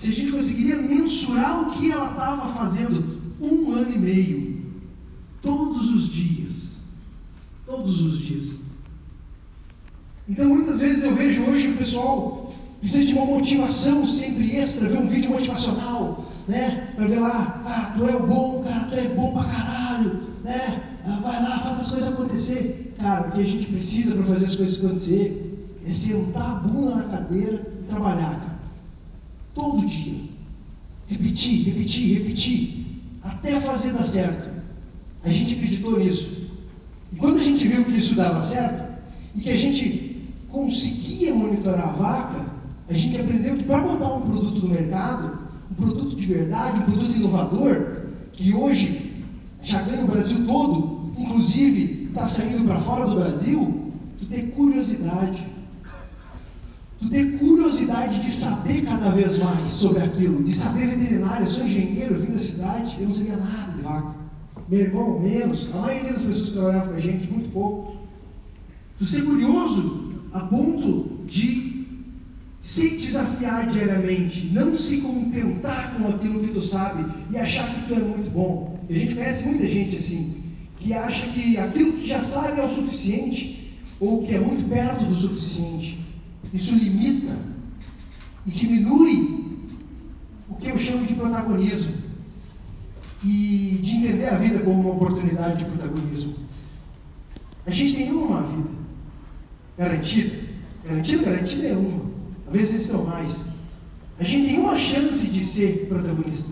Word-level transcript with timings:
se 0.00 0.08
a 0.08 0.12
gente 0.14 0.32
conseguiria 0.32 0.76
mensurar 0.76 1.60
o 1.60 1.72
que 1.72 1.92
ela 1.92 2.10
estava 2.10 2.54
fazendo 2.54 3.20
um 3.38 3.72
ano 3.72 3.94
e 3.94 3.98
meio, 3.98 4.62
todos 5.42 5.90
os 5.90 6.08
dias. 6.08 6.72
Todos 7.66 8.00
os 8.00 8.18
dias. 8.18 8.54
Então 10.26 10.48
muitas 10.48 10.80
vezes 10.80 11.04
eu 11.04 11.14
vejo 11.14 11.42
hoje 11.42 11.68
o 11.68 11.76
pessoal 11.76 12.48
precisa 12.80 13.04
de 13.04 13.12
uma 13.12 13.26
motivação 13.26 14.06
sempre 14.06 14.56
extra, 14.56 14.88
ver 14.88 15.00
um 15.00 15.06
vídeo 15.06 15.32
motivacional, 15.32 16.24
né? 16.48 16.94
Para 16.96 17.06
ver 17.06 17.18
lá, 17.18 17.62
ah, 17.66 17.94
tu 17.94 18.08
é 18.08 18.16
o 18.16 18.26
bom, 18.26 18.64
cara, 18.64 18.86
tu 18.86 18.94
é 18.94 19.08
bom 19.08 19.34
pra 19.34 19.44
caralho, 19.44 20.22
né? 20.42 20.82
Ah, 21.04 21.20
vai 21.22 21.42
lá, 21.42 21.58
faz 21.58 21.80
as 21.80 21.90
coisas 21.90 22.08
acontecer. 22.08 22.94
Cara, 22.98 23.28
o 23.28 23.32
que 23.32 23.40
a 23.42 23.44
gente 23.44 23.66
precisa 23.66 24.14
para 24.14 24.24
fazer 24.24 24.46
as 24.46 24.54
coisas 24.54 24.82
acontecer 24.82 25.76
é 25.86 25.90
sentar 25.90 26.52
a 26.52 26.54
bunda 26.54 26.94
na 26.94 27.04
cadeira 27.04 27.60
e 27.82 27.86
trabalhar, 27.86 28.40
cara. 28.40 28.49
Todo 29.60 29.86
dia. 29.86 30.18
Repetir, 31.06 31.66
repetir, 31.66 32.18
repetir. 32.18 32.86
Até 33.22 33.60
fazer 33.60 33.92
dar 33.92 34.04
certo. 34.04 34.48
A 35.22 35.28
gente 35.28 35.54
acreditou 35.54 35.98
nisso. 35.98 36.48
E 37.12 37.16
quando 37.16 37.36
a 37.36 37.44
gente 37.44 37.68
viu 37.68 37.84
que 37.84 37.98
isso 37.98 38.14
dava 38.14 38.40
certo, 38.40 38.90
e 39.34 39.40
que 39.40 39.50
a 39.50 39.56
gente 39.56 40.30
conseguia 40.48 41.34
monitorar 41.34 41.90
a 41.90 41.92
vaca, 41.92 42.46
a 42.88 42.94
gente 42.94 43.20
aprendeu 43.20 43.58
que 43.58 43.64
para 43.64 43.82
botar 43.82 44.14
um 44.14 44.22
produto 44.22 44.62
no 44.62 44.68
mercado, 44.68 45.38
um 45.70 45.74
produto 45.74 46.16
de 46.16 46.26
verdade, 46.26 46.78
um 46.78 46.92
produto 46.92 47.14
inovador, 47.14 48.06
que 48.32 48.54
hoje 48.54 49.22
já 49.62 49.82
ganha 49.82 50.04
o 50.04 50.10
Brasil 50.10 50.46
todo, 50.46 51.12
inclusive 51.18 52.06
está 52.08 52.26
saindo 52.26 52.64
para 52.64 52.80
fora 52.80 53.06
do 53.06 53.16
Brasil, 53.16 53.92
tu 54.18 54.24
ter 54.24 54.52
curiosidade. 54.52 55.49
Tu 57.00 57.08
ter 57.08 57.38
curiosidade 57.38 58.20
de 58.20 58.30
saber 58.30 58.82
cada 58.82 59.08
vez 59.08 59.38
mais 59.38 59.70
sobre 59.70 60.02
aquilo, 60.02 60.44
de 60.44 60.54
saber 60.54 60.86
veterinário. 60.86 61.46
Eu 61.46 61.50
sou 61.50 61.64
engenheiro, 61.64 62.14
vim 62.14 62.32
da 62.32 62.38
cidade, 62.38 62.96
eu 63.00 63.08
não 63.08 63.14
sabia 63.14 63.36
nada 63.38 63.72
de 63.72 63.82
vaca. 63.82 64.14
Meu 64.68 64.80
irmão, 64.80 65.18
menos. 65.18 65.70
A 65.72 65.78
maioria 65.78 66.12
das 66.12 66.22
pessoas 66.22 66.48
que 66.48 66.52
trabalhavam 66.52 66.88
com 66.88 66.94
a 66.96 67.00
gente, 67.00 67.32
muito 67.32 67.50
pouco. 67.50 67.96
Tu 68.98 69.06
ser 69.06 69.22
curioso 69.22 70.12
a 70.30 70.40
ponto 70.40 71.24
de 71.26 71.86
se 72.60 72.98
desafiar 72.98 73.70
diariamente, 73.70 74.50
não 74.52 74.76
se 74.76 74.98
contentar 74.98 75.94
com 75.94 76.08
aquilo 76.08 76.40
que 76.40 76.52
tu 76.52 76.60
sabe 76.60 77.10
e 77.30 77.38
achar 77.38 77.74
que 77.74 77.88
tu 77.88 77.94
é 77.94 77.98
muito 77.98 78.30
bom. 78.30 78.78
E 78.90 78.94
a 78.94 78.98
gente 78.98 79.14
conhece 79.14 79.44
muita 79.44 79.66
gente 79.66 79.96
assim, 79.96 80.36
que 80.78 80.92
acha 80.92 81.26
que 81.28 81.56
aquilo 81.56 81.94
que 81.94 82.06
já 82.06 82.22
sabe 82.22 82.60
é 82.60 82.64
o 82.66 82.74
suficiente, 82.74 83.78
ou 83.98 84.26
que 84.26 84.34
é 84.34 84.38
muito 84.38 84.68
perto 84.68 85.06
do 85.06 85.16
suficiente. 85.16 85.99
Isso 86.52 86.74
limita 86.74 87.36
e 88.46 88.50
diminui 88.50 89.58
o 90.48 90.54
que 90.56 90.68
eu 90.68 90.78
chamo 90.78 91.06
de 91.06 91.14
protagonismo 91.14 91.92
e 93.24 93.80
de 93.82 93.90
entender 93.96 94.26
a 94.26 94.36
vida 94.36 94.58
como 94.60 94.80
uma 94.80 94.90
oportunidade 94.90 95.64
de 95.64 95.70
protagonismo. 95.70 96.34
A 97.66 97.70
gente 97.70 97.94
tem 97.94 98.10
uma 98.12 98.42
vida 98.42 98.70
garantida, 99.78 100.36
garantida, 100.84 101.24
garantida 101.24 101.66
é 101.68 101.76
uma. 101.76 102.10
Às 102.46 102.52
vezes 102.52 102.86
são 102.86 103.04
mais. 103.04 103.36
A 104.18 104.24
gente 104.24 104.48
tem 104.48 104.58
uma 104.58 104.78
chance 104.78 105.26
de 105.26 105.44
ser 105.44 105.86
protagonista. 105.88 106.48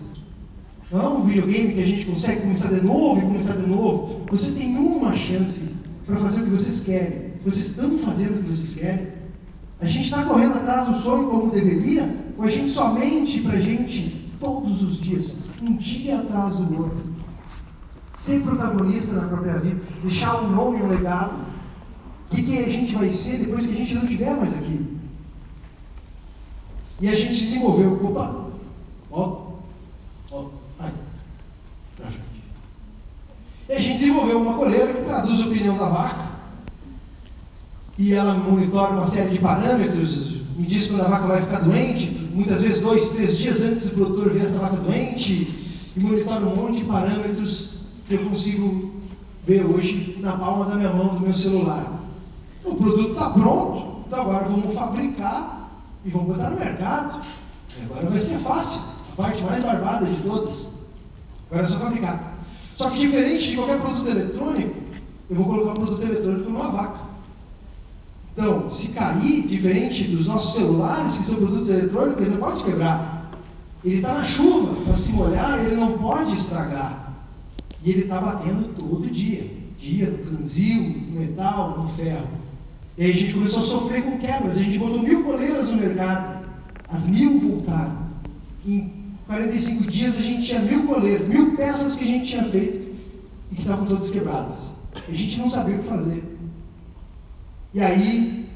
Não 0.91 1.01
é 1.01 1.09
um 1.09 1.23
videogame 1.23 1.73
que 1.73 1.83
a 1.83 1.85
gente 1.85 2.05
consegue 2.05 2.41
começar 2.41 2.69
de 2.69 2.81
novo 2.81 3.19
e 3.19 3.21
começar 3.21 3.53
de 3.53 3.67
novo. 3.67 4.25
Vocês 4.29 4.55
têm 4.55 4.75
uma 4.75 5.15
chance 5.15 5.61
para 6.05 6.15
fazer 6.15 6.41
o 6.41 6.45
que 6.45 6.49
vocês 6.49 6.79
querem. 6.79 7.33
Vocês 7.45 7.67
estão 7.67 7.99
fazendo 7.99 8.39
o 8.39 8.43
que 8.43 8.49
vocês 8.49 8.73
querem. 8.73 9.07
A 9.81 9.85
gente 9.85 10.05
está 10.05 10.23
correndo 10.23 10.57
atrás 10.57 10.87
do 10.87 10.95
sonho 10.95 11.29
como 11.29 11.51
deveria, 11.51 12.33
ou 12.37 12.43
a 12.43 12.49
gente 12.49 12.69
somente 12.69 13.41
para 13.41 13.53
a 13.53 13.61
gente 13.61 14.29
todos 14.39 14.83
os 14.83 14.99
dias, 14.99 15.33
um 15.61 15.75
dia 15.75 16.19
atrás 16.19 16.57
do 16.57 16.83
outro. 16.83 17.03
Ser 18.17 18.41
protagonista 18.41 19.13
na 19.13 19.27
própria 19.27 19.57
vida, 19.59 19.81
deixar 20.03 20.41
um 20.41 20.49
nome 20.49 20.79
e 20.79 20.83
um 20.83 20.89
legado. 20.89 21.39
O 22.29 22.35
que, 22.35 22.43
que 22.43 22.59
a 22.59 22.69
gente 22.69 22.93
vai 22.95 23.13
ser 23.13 23.39
depois 23.39 23.65
que 23.65 23.73
a 23.73 23.75
gente 23.75 23.95
não 23.95 24.03
estiver 24.03 24.35
mais 24.35 24.53
aqui? 24.55 24.85
E 27.01 27.07
a 27.07 27.15
gente 27.15 27.39
desenvolveu, 27.39 27.99
opa, 28.05 28.47
ó, 29.09 29.53
ó, 30.31 30.49
frente. 31.99 32.19
E 33.67 33.73
a 33.73 33.79
gente 33.79 33.99
desenvolveu 33.99 34.41
uma 34.41 34.55
coleira 34.55 34.93
que 34.93 35.03
traduz 35.03 35.41
a 35.41 35.45
opinião 35.45 35.77
da 35.77 35.87
vaca. 35.87 36.28
E 37.99 38.13
ela 38.13 38.33
monitora 38.33 38.93
uma 38.93 39.07
série 39.09 39.31
de 39.31 39.39
parâmetros, 39.39 40.41
me 40.55 40.65
diz 40.65 40.87
quando 40.87 41.01
a 41.01 41.09
vaca 41.09 41.27
vai 41.27 41.41
ficar 41.41 41.59
doente, 41.59 42.29
muitas 42.33 42.61
vezes 42.61 42.79
dois, 42.79 43.09
três 43.09 43.37
dias 43.37 43.61
antes 43.61 43.87
do 43.87 43.89
produtor 43.89 44.31
ver 44.31 44.45
essa 44.45 44.57
vaca 44.57 44.77
doente, 44.77 45.93
e 45.97 45.99
monitora 45.99 46.45
um 46.45 46.55
monte 46.55 46.77
de 46.77 46.85
parâmetros 46.85 47.71
que 48.07 48.13
eu 48.13 48.19
consigo 48.19 48.93
ver 49.45 49.65
hoje 49.65 50.17
na 50.21 50.37
palma 50.37 50.63
da 50.67 50.75
minha 50.75 50.93
mão, 50.93 51.15
do 51.15 51.19
meu 51.19 51.33
celular. 51.33 51.99
O 52.63 52.73
produto 52.75 53.11
está 53.11 53.31
pronto, 53.31 54.05
então 54.07 54.21
agora 54.21 54.47
vamos 54.47 54.73
fabricar 54.73 55.69
e 56.05 56.09
vão 56.09 56.23
botar 56.23 56.51
no 56.51 56.57
mercado. 56.57 57.21
E 57.77 57.83
agora 57.83 58.09
vai 58.11 58.19
ser 58.21 58.37
fácil, 58.37 58.79
a 59.11 59.21
parte 59.21 59.43
mais 59.43 59.61
barbada 59.61 60.05
de 60.05 60.15
todas. 60.21 60.67
Agora 61.51 61.65
é 61.65 61.69
só 61.69 61.77
fabricar. 61.77 62.33
Só 62.77 62.89
que 62.91 62.99
diferente 62.99 63.49
de 63.49 63.55
qualquer 63.57 63.81
produto 63.81 64.07
eletrônico, 64.07 64.75
eu 65.29 65.35
vou 65.35 65.45
colocar 65.47 65.71
um 65.71 65.85
produto 65.85 66.01
eletrônico 66.01 66.49
numa 66.49 66.71
vaca. 66.71 67.08
Então, 68.39 68.69
se 68.69 68.87
cair, 68.89 69.45
diferente 69.45 70.05
dos 70.05 70.25
nossos 70.25 70.55
celulares, 70.55 71.17
que 71.17 71.25
são 71.25 71.39
produtos 71.39 71.69
eletrônicos, 71.69 72.21
ele 72.21 72.35
não 72.35 72.39
pode 72.39 72.63
quebrar. 72.63 73.31
Ele 73.83 73.95
está 73.97 74.13
na 74.13 74.25
chuva, 74.25 74.81
para 74.85 74.97
se 74.97 75.11
molhar, 75.11 75.59
ele 75.65 75.75
não 75.75 75.97
pode 75.97 76.37
estragar. 76.37 77.17
E 77.83 77.91
ele 77.91 78.03
está 78.03 78.17
batendo 78.21 78.73
todo 78.75 79.11
dia. 79.11 79.45
Dia 79.77 80.09
no 80.09 80.37
canzil, 80.37 80.83
no 81.09 81.19
metal, 81.19 81.79
no 81.79 81.89
ferro. 81.89 82.29
E 82.97 83.03
aí 83.03 83.11
a 83.11 83.13
gente 83.13 83.33
começou 83.33 83.61
a 83.61 83.65
sofrer 83.65 84.03
com 84.03 84.17
quebras. 84.17 84.57
A 84.57 84.63
gente 84.63 84.79
botou 84.79 85.03
mil 85.03 85.21
coleiras 85.21 85.67
no 85.67 85.75
mercado. 85.75 86.45
As 86.87 87.05
mil 87.05 87.41
voltaram. 87.41 88.07
Em 88.65 88.93
45 89.27 89.91
dias 89.91 90.17
a 90.17 90.21
gente 90.21 90.47
tinha 90.47 90.61
mil 90.61 90.87
coleiras, 90.87 91.27
mil 91.27 91.57
peças 91.57 91.93
que 91.93 92.05
a 92.05 92.07
gente 92.07 92.27
tinha 92.27 92.45
feito 92.45 92.95
e 93.51 93.55
que 93.55 93.61
estavam 93.61 93.85
todas 93.85 94.09
quebradas. 94.09 94.55
A 94.95 95.11
gente 95.11 95.37
não 95.37 95.49
sabia 95.49 95.75
o 95.75 95.79
que 95.79 95.89
fazer. 95.89 96.28
E 97.73 97.81
aí 97.81 98.49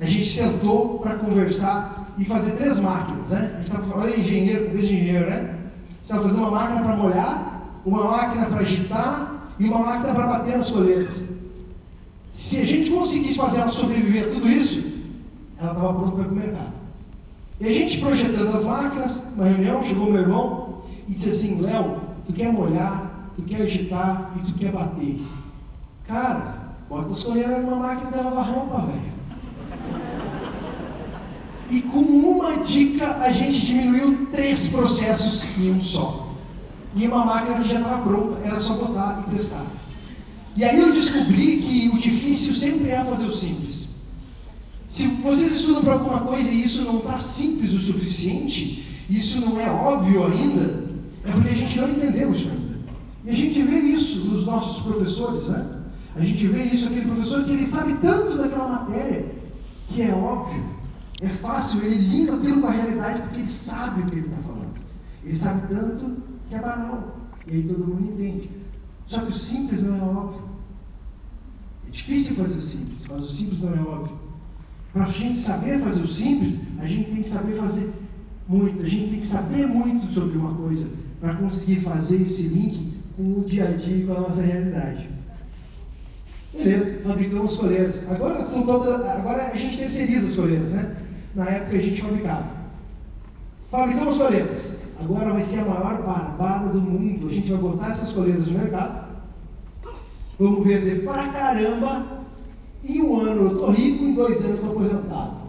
a 0.00 0.04
gente 0.04 0.32
sentou 0.32 0.98
para 0.98 1.16
conversar 1.16 2.14
e 2.18 2.24
fazer 2.24 2.52
três 2.52 2.78
máquinas, 2.78 3.28
né? 3.28 3.50
A 3.54 3.56
gente 3.62 3.70
estava, 3.70 3.98
olha 3.98 4.18
engenheiro, 4.18 4.70
com 4.70 4.76
engenheiro, 4.76 5.30
né? 5.30 5.54
Estava 6.02 6.22
fazendo 6.22 6.38
uma 6.38 6.50
máquina 6.50 6.82
para 6.82 6.96
molhar, 6.96 7.62
uma 7.84 8.04
máquina 8.04 8.46
para 8.46 8.60
agitar 8.60 9.52
e 9.58 9.68
uma 9.68 9.78
máquina 9.78 10.14
para 10.14 10.26
bater 10.26 10.58
nas 10.58 10.70
coleiras. 10.70 11.22
Se 12.32 12.58
a 12.58 12.64
gente 12.64 12.90
conseguisse 12.90 13.34
fazer 13.34 13.60
ela 13.60 13.70
sobreviver 13.70 14.24
a 14.24 14.34
tudo 14.34 14.48
isso, 14.48 14.92
ela 15.58 15.72
estava 15.72 15.94
pronta 15.94 16.12
para 16.12 16.22
ir 16.22 16.26
para 16.26 16.32
o 16.32 16.36
mercado. 16.36 16.72
E 17.60 17.66
a 17.66 17.72
gente 17.72 17.98
projetando 17.98 18.54
as 18.54 18.64
máquinas, 18.64 19.24
uma 19.34 19.46
reunião, 19.46 19.82
chegou 19.82 20.10
meu 20.10 20.20
irmão 20.20 20.82
e 21.08 21.14
disse 21.14 21.30
assim, 21.30 21.60
Léo, 21.60 22.00
tu 22.26 22.32
quer 22.32 22.52
molhar, 22.52 23.30
tu 23.34 23.42
quer 23.42 23.62
agitar 23.62 24.32
e 24.36 24.40
tu 24.40 24.58
quer 24.58 24.70
bater. 24.70 25.18
Cara, 26.06 26.65
bota 26.88 27.12
as 27.12 27.22
colheras 27.22 27.64
numa 27.64 27.76
máquina 27.76 28.10
de 28.10 28.16
lavar 28.18 28.48
roupa, 28.48 28.86
velho. 28.86 29.16
E 31.68 31.82
com 31.82 32.00
uma 32.00 32.58
dica 32.58 33.16
a 33.16 33.32
gente 33.32 33.66
diminuiu 33.66 34.28
três 34.30 34.68
processos 34.68 35.44
em 35.58 35.72
um 35.72 35.82
só. 35.82 36.34
E 36.94 37.06
uma 37.06 37.24
máquina 37.24 37.60
que 37.60 37.68
já 37.68 37.80
estava 37.80 38.02
pronta, 38.02 38.40
era 38.42 38.58
só 38.60 38.74
botar 38.74 39.24
e 39.26 39.34
testar. 39.34 39.66
E 40.56 40.64
aí 40.64 40.80
eu 40.80 40.92
descobri 40.92 41.58
que 41.58 41.90
o 41.92 41.98
difícil 41.98 42.54
sempre 42.54 42.90
é 42.90 43.04
fazer 43.04 43.26
o 43.26 43.32
simples. 43.32 43.88
Se 44.88 45.06
vocês 45.06 45.52
estudam 45.52 45.82
para 45.82 45.94
alguma 45.94 46.20
coisa 46.20 46.50
e 46.50 46.64
isso 46.64 46.82
não 46.82 46.98
está 46.98 47.18
simples 47.18 47.74
o 47.74 47.80
suficiente, 47.80 48.86
isso 49.10 49.40
não 49.40 49.60
é 49.60 49.68
óbvio 49.70 50.24
ainda, 50.26 50.84
é 51.24 51.32
porque 51.32 51.50
a 51.50 51.56
gente 51.56 51.78
não 51.78 51.90
entendeu 51.90 52.32
isso 52.32 52.48
ainda. 52.48 52.78
E 53.24 53.30
a 53.30 53.34
gente 53.34 53.60
vê 53.62 53.78
isso 53.78 54.20
nos 54.20 54.46
nossos 54.46 54.82
professores, 54.82 55.48
né? 55.48 55.75
A 56.16 56.24
gente 56.24 56.46
vê 56.46 56.62
isso, 56.64 56.88
aquele 56.88 57.06
professor 57.06 57.44
que 57.44 57.50
ele 57.52 57.66
sabe 57.66 57.94
tanto 58.00 58.38
daquela 58.38 58.68
matéria, 58.68 59.26
que 59.88 60.02
é 60.02 60.12
óbvio, 60.14 60.64
é 61.20 61.28
fácil, 61.28 61.82
ele 61.82 61.96
linka 61.96 62.34
aquilo 62.34 62.60
com 62.60 62.66
a 62.66 62.72
realidade 62.72 63.22
porque 63.22 63.40
ele 63.40 63.48
sabe 63.48 64.02
o 64.02 64.06
que 64.06 64.14
ele 64.14 64.26
está 64.26 64.42
falando. 64.42 64.74
Ele 65.24 65.38
sabe 65.38 65.74
tanto 65.74 66.22
que 66.48 66.54
é 66.54 66.60
banal. 66.60 67.16
E 67.46 67.56
aí 67.56 67.62
todo 67.62 67.86
mundo 67.86 68.12
entende. 68.12 68.50
Só 69.06 69.20
que 69.20 69.30
o 69.30 69.34
simples 69.34 69.82
não 69.82 69.96
é 69.96 70.02
óbvio. 70.02 70.42
É 71.86 71.90
difícil 71.90 72.34
fazer 72.34 72.58
o 72.58 72.62
simples, 72.62 72.98
mas 73.08 73.20
o 73.22 73.28
simples 73.28 73.62
não 73.62 73.74
é 73.74 73.80
óbvio. 73.80 74.18
Para 74.92 75.04
a 75.04 75.10
gente 75.10 75.38
saber 75.38 75.80
fazer 75.80 76.00
o 76.00 76.08
simples, 76.08 76.58
a 76.78 76.86
gente 76.86 77.10
tem 77.10 77.22
que 77.22 77.28
saber 77.28 77.56
fazer 77.56 77.92
muito, 78.48 78.84
a 78.84 78.88
gente 78.88 79.10
tem 79.10 79.20
que 79.20 79.26
saber 79.26 79.66
muito 79.66 80.12
sobre 80.12 80.38
uma 80.38 80.54
coisa 80.54 80.86
para 81.20 81.34
conseguir 81.34 81.80
fazer 81.80 82.22
esse 82.22 82.42
link 82.42 82.94
com 83.16 83.40
o 83.40 83.44
dia 83.44 83.68
a 83.68 83.72
dia 83.72 83.96
e 83.96 84.06
com 84.06 84.12
a 84.14 84.20
nossa 84.20 84.42
realidade. 84.42 85.15
Beleza, 86.56 87.00
fabricamos 87.04 87.56
coleiras. 87.56 88.04
Agora 88.10 88.42
são 88.44 88.62
todas. 88.62 88.94
Agora 89.06 89.50
a 89.52 89.56
gente 89.56 89.78
terceiriza 89.78 90.28
as 90.28 90.36
coleiras, 90.36 90.72
né? 90.72 90.96
Na 91.34 91.44
época 91.48 91.76
a 91.76 91.80
gente 91.80 92.00
fabricava. 92.00 92.46
Fabricamos 93.70 94.16
coleiras. 94.16 94.74
Agora 94.98 95.32
vai 95.32 95.42
ser 95.42 95.60
a 95.60 95.64
maior 95.64 96.02
barbada 96.02 96.70
do 96.70 96.80
mundo. 96.80 97.28
A 97.28 97.32
gente 97.32 97.50
vai 97.50 97.60
botar 97.60 97.90
essas 97.90 98.12
coleiras 98.12 98.48
no 98.48 98.58
mercado. 98.58 99.06
Vamos 100.38 100.66
vender 100.66 101.04
pra 101.04 101.28
caramba. 101.28 102.06
Em 102.82 103.02
um 103.02 103.20
ano 103.20 103.50
eu 103.50 103.58
tô 103.58 103.70
rico, 103.70 104.04
em 104.04 104.14
dois 104.14 104.44
anos 104.44 104.58
eu 104.58 104.64
tô 104.64 104.70
aposentado. 104.72 105.40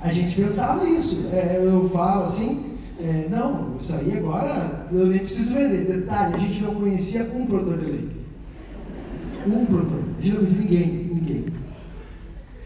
A 0.00 0.12
gente 0.12 0.36
pensava 0.36 0.88
isso. 0.88 1.28
É, 1.32 1.60
eu 1.62 1.90
falo 1.90 2.24
assim, 2.24 2.78
é, 2.98 3.28
não, 3.28 3.76
isso 3.80 3.94
aí 3.94 4.16
agora 4.16 4.86
eu 4.90 5.06
nem 5.06 5.18
preciso 5.18 5.52
vender. 5.52 5.84
Detalhe, 5.84 6.34
a 6.34 6.38
gente 6.38 6.62
não 6.62 6.74
conhecia 6.76 7.24
um 7.34 7.46
produtor 7.46 7.78
de 7.78 7.84
leite. 7.84 8.19
Um 9.46 9.66
produtor. 9.66 10.02
A 10.18 10.22
gente 10.22 10.34
não 10.34 10.40
conhecia 10.40 10.60
ninguém, 10.60 10.86
ninguém. 11.14 11.44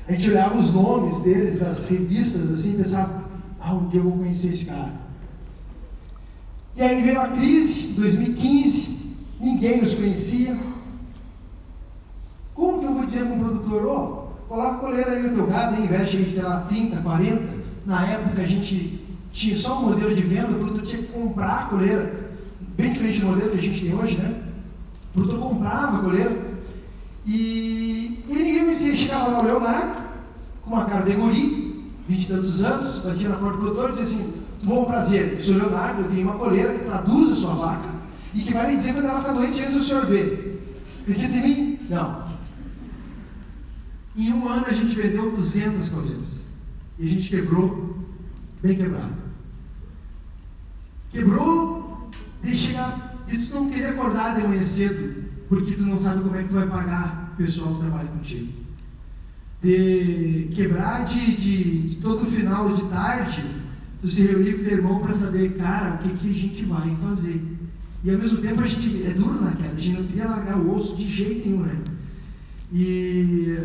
A 0.07 0.13
gente 0.13 0.31
olhava 0.31 0.59
os 0.59 0.73
nomes 0.73 1.23
deles 1.23 1.61
nas 1.61 1.85
revistas 1.87 2.51
assim 2.51 2.75
e 2.75 2.77
pensava, 2.77 3.25
ah, 3.61 3.81
dia 3.91 4.01
eu 4.01 4.05
vou 4.05 4.19
conhecer 4.19 4.49
esse 4.49 4.67
cara. 4.67 4.93
E 6.77 6.83
aí 6.83 7.03
veio 7.03 7.21
a 7.21 7.29
crise, 7.29 7.95
2015, 7.95 9.15
ninguém 9.41 9.81
nos 9.81 9.95
conhecia. 9.95 10.59
Como 12.55 12.81
que 12.81 12.85
eu 12.85 12.95
vou 12.95 13.07
dizer 13.07 13.25
para 13.25 13.35
um 13.35 13.39
produtor, 13.39 13.87
ó, 13.87 14.03
oh, 14.03 14.49
coloca 14.49 14.77
a 14.77 14.79
coleira 14.79 15.13
aí 15.13 15.23
no 15.23 15.35
teu 15.35 15.47
gado, 15.47 15.81
investe 15.81 16.17
aí, 16.17 16.31
sei 16.31 16.43
lá, 16.43 16.61
30, 16.63 16.97
40. 16.99 17.43
Na 17.87 18.07
época 18.07 18.43
a 18.43 18.47
gente 18.47 19.01
tinha 19.33 19.57
só 19.57 19.81
um 19.81 19.91
modelo 19.91 20.15
de 20.15 20.23
venda, 20.23 20.49
o 20.51 20.59
produtor 20.59 20.87
tinha 20.87 21.03
que 21.03 21.13
comprar 21.13 21.63
a 21.63 21.65
coleira, 21.65 22.31
bem 22.77 22.93
diferente 22.93 23.21
do 23.21 23.27
modelo 23.27 23.51
que 23.51 23.59
a 23.59 23.63
gente 23.63 23.85
tem 23.85 23.95
hoje, 23.95 24.19
né? 24.19 24.43
O 25.11 25.15
produtor 25.15 25.41
comprava 25.41 25.99
a 25.99 26.01
coleira 26.01 26.54
e, 27.27 28.25
e 28.29 28.63
me 28.63 28.75
dizia, 28.75 28.97
chegava 28.97 29.31
lá 29.31 29.41
o 29.41 29.45
Leonardo, 29.45 30.03
com 30.63 30.71
uma 30.71 30.85
cara 30.85 31.05
de 31.05 31.17
guri, 31.17 31.93
20 32.09 32.23
e 32.23 32.29
tantos 32.29 32.63
anos, 32.63 32.99
batia 32.99 33.29
na 33.29 33.37
porta 33.37 33.59
do 33.59 33.65
produtor 33.65 33.91
e 33.91 34.03
dizia 34.03 34.19
assim, 34.19 34.35
bom 34.63 34.85
prazer, 34.85 35.43
sou 35.43 35.57
Leonardo, 35.57 36.03
eu 36.03 36.09
tenho 36.11 36.23
uma 36.23 36.39
coleira 36.39 36.75
que 36.75 36.85
traduz 36.85 37.33
a 37.33 37.37
sua 37.37 37.55
vaca 37.55 37.89
e 38.35 38.43
que 38.43 38.53
vai 38.53 38.71
lhe 38.71 38.77
dizer 38.77 38.93
quando 38.93 39.07
ela 39.07 39.21
ficar 39.21 39.33
doente 39.33 39.61
antes 39.61 39.77
do 39.77 39.85
senhor 39.85 40.07
ver. 40.07 40.83
Acredita 41.03 41.37
em 41.37 41.43
mim? 41.43 41.79
Não. 41.89 42.25
Em 44.17 44.33
um 44.33 44.49
ano 44.49 44.67
a 44.67 44.73
gente 44.73 44.95
vendeu 44.95 45.35
200 45.35 45.89
coleiras. 45.89 46.47
E 46.99 47.07
a 47.07 47.11
gente 47.11 47.29
quebrou, 47.29 47.99
bem 48.63 48.77
quebrado. 48.77 49.15
Quebrou 51.11 52.11
de 52.43 52.57
chegar, 52.57 53.17
e 53.29 53.39
tu 53.39 53.55
não 53.55 53.71
queria 53.71 53.91
acordar 53.91 54.37
de 54.37 54.47
manhã 54.47 54.65
cedo, 54.65 55.24
porque 55.55 55.75
tu 55.75 55.85
não 55.85 55.97
sabe 55.97 56.23
como 56.23 56.35
é 56.35 56.43
que 56.43 56.49
tu 56.49 56.55
vai 56.55 56.67
pagar 56.67 57.33
o 57.33 57.37
pessoal 57.37 57.75
que 57.75 57.81
trabalha 57.83 58.09
contigo. 58.09 58.53
De 59.63 60.51
quebrar 60.53 61.05
de, 61.05 61.37
de, 61.37 61.89
de 61.91 61.97
todo 61.97 62.27
final 62.27 62.75
de 62.75 62.83
tarde, 62.91 63.45
tu 64.01 64.09
se 64.09 64.23
reunir 64.23 64.55
com 64.55 64.65
teu 64.65 64.79
irmão 64.79 64.99
para 64.99 65.15
saber, 65.15 65.57
cara, 65.57 65.95
o 65.95 65.99
que, 65.99 66.15
que 66.17 66.31
a 66.31 66.39
gente 66.39 66.65
vai 66.65 66.97
fazer. 67.03 67.41
E 68.03 68.11
ao 68.11 68.19
mesmo 68.19 68.39
tempo 68.39 68.63
a 68.63 68.67
gente 68.67 69.07
é 69.07 69.11
duro 69.11 69.41
na 69.41 69.53
queda, 69.53 69.75
a 69.77 69.81
gente 69.81 70.01
não 70.01 70.07
queria 70.07 70.29
largar 70.29 70.59
o 70.59 70.75
osso 70.75 70.97
de 70.97 71.09
jeito 71.09 71.49
nenhum, 71.49 71.63
né? 71.63 71.79
E 72.73 73.57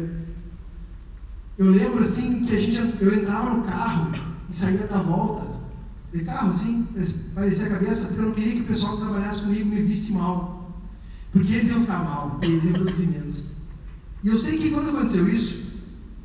eu 1.58 1.72
lembro 1.72 2.04
assim 2.04 2.46
que 2.46 2.56
a 2.56 2.62
gente, 2.62 2.80
eu 3.02 3.16
entrava 3.16 3.50
no 3.50 3.64
carro 3.64 4.12
e 4.50 4.56
saía 4.56 4.86
da 4.86 5.00
volta 5.00 5.50
de 6.14 6.24
carro 6.24 6.52
assim, 6.52 6.88
parecia 7.34 7.68
a 7.68 7.72
cabeça, 7.72 8.08
porque 8.08 8.22
eu 8.22 8.26
não 8.28 8.34
queria 8.34 8.54
que 8.54 8.62
o 8.62 8.66
pessoal 8.66 8.98
que 8.98 9.04
trabalhasse 9.04 9.42
comigo 9.42 9.70
me 9.70 9.82
visse 9.82 10.12
mal. 10.12 10.59
Porque 11.32 11.54
eles 11.54 11.70
iam 11.70 11.82
ficar 11.82 12.04
mal, 12.04 12.32
porque 12.32 12.46
eles 12.48 12.64
iam 12.64 12.74
produzir 12.74 13.08
menos. 13.08 13.44
E 14.24 14.28
eu 14.28 14.40
sei 14.40 14.58
que 14.58 14.72
quando 14.72 14.90
aconteceu 14.90 15.28
isso, 15.30 15.70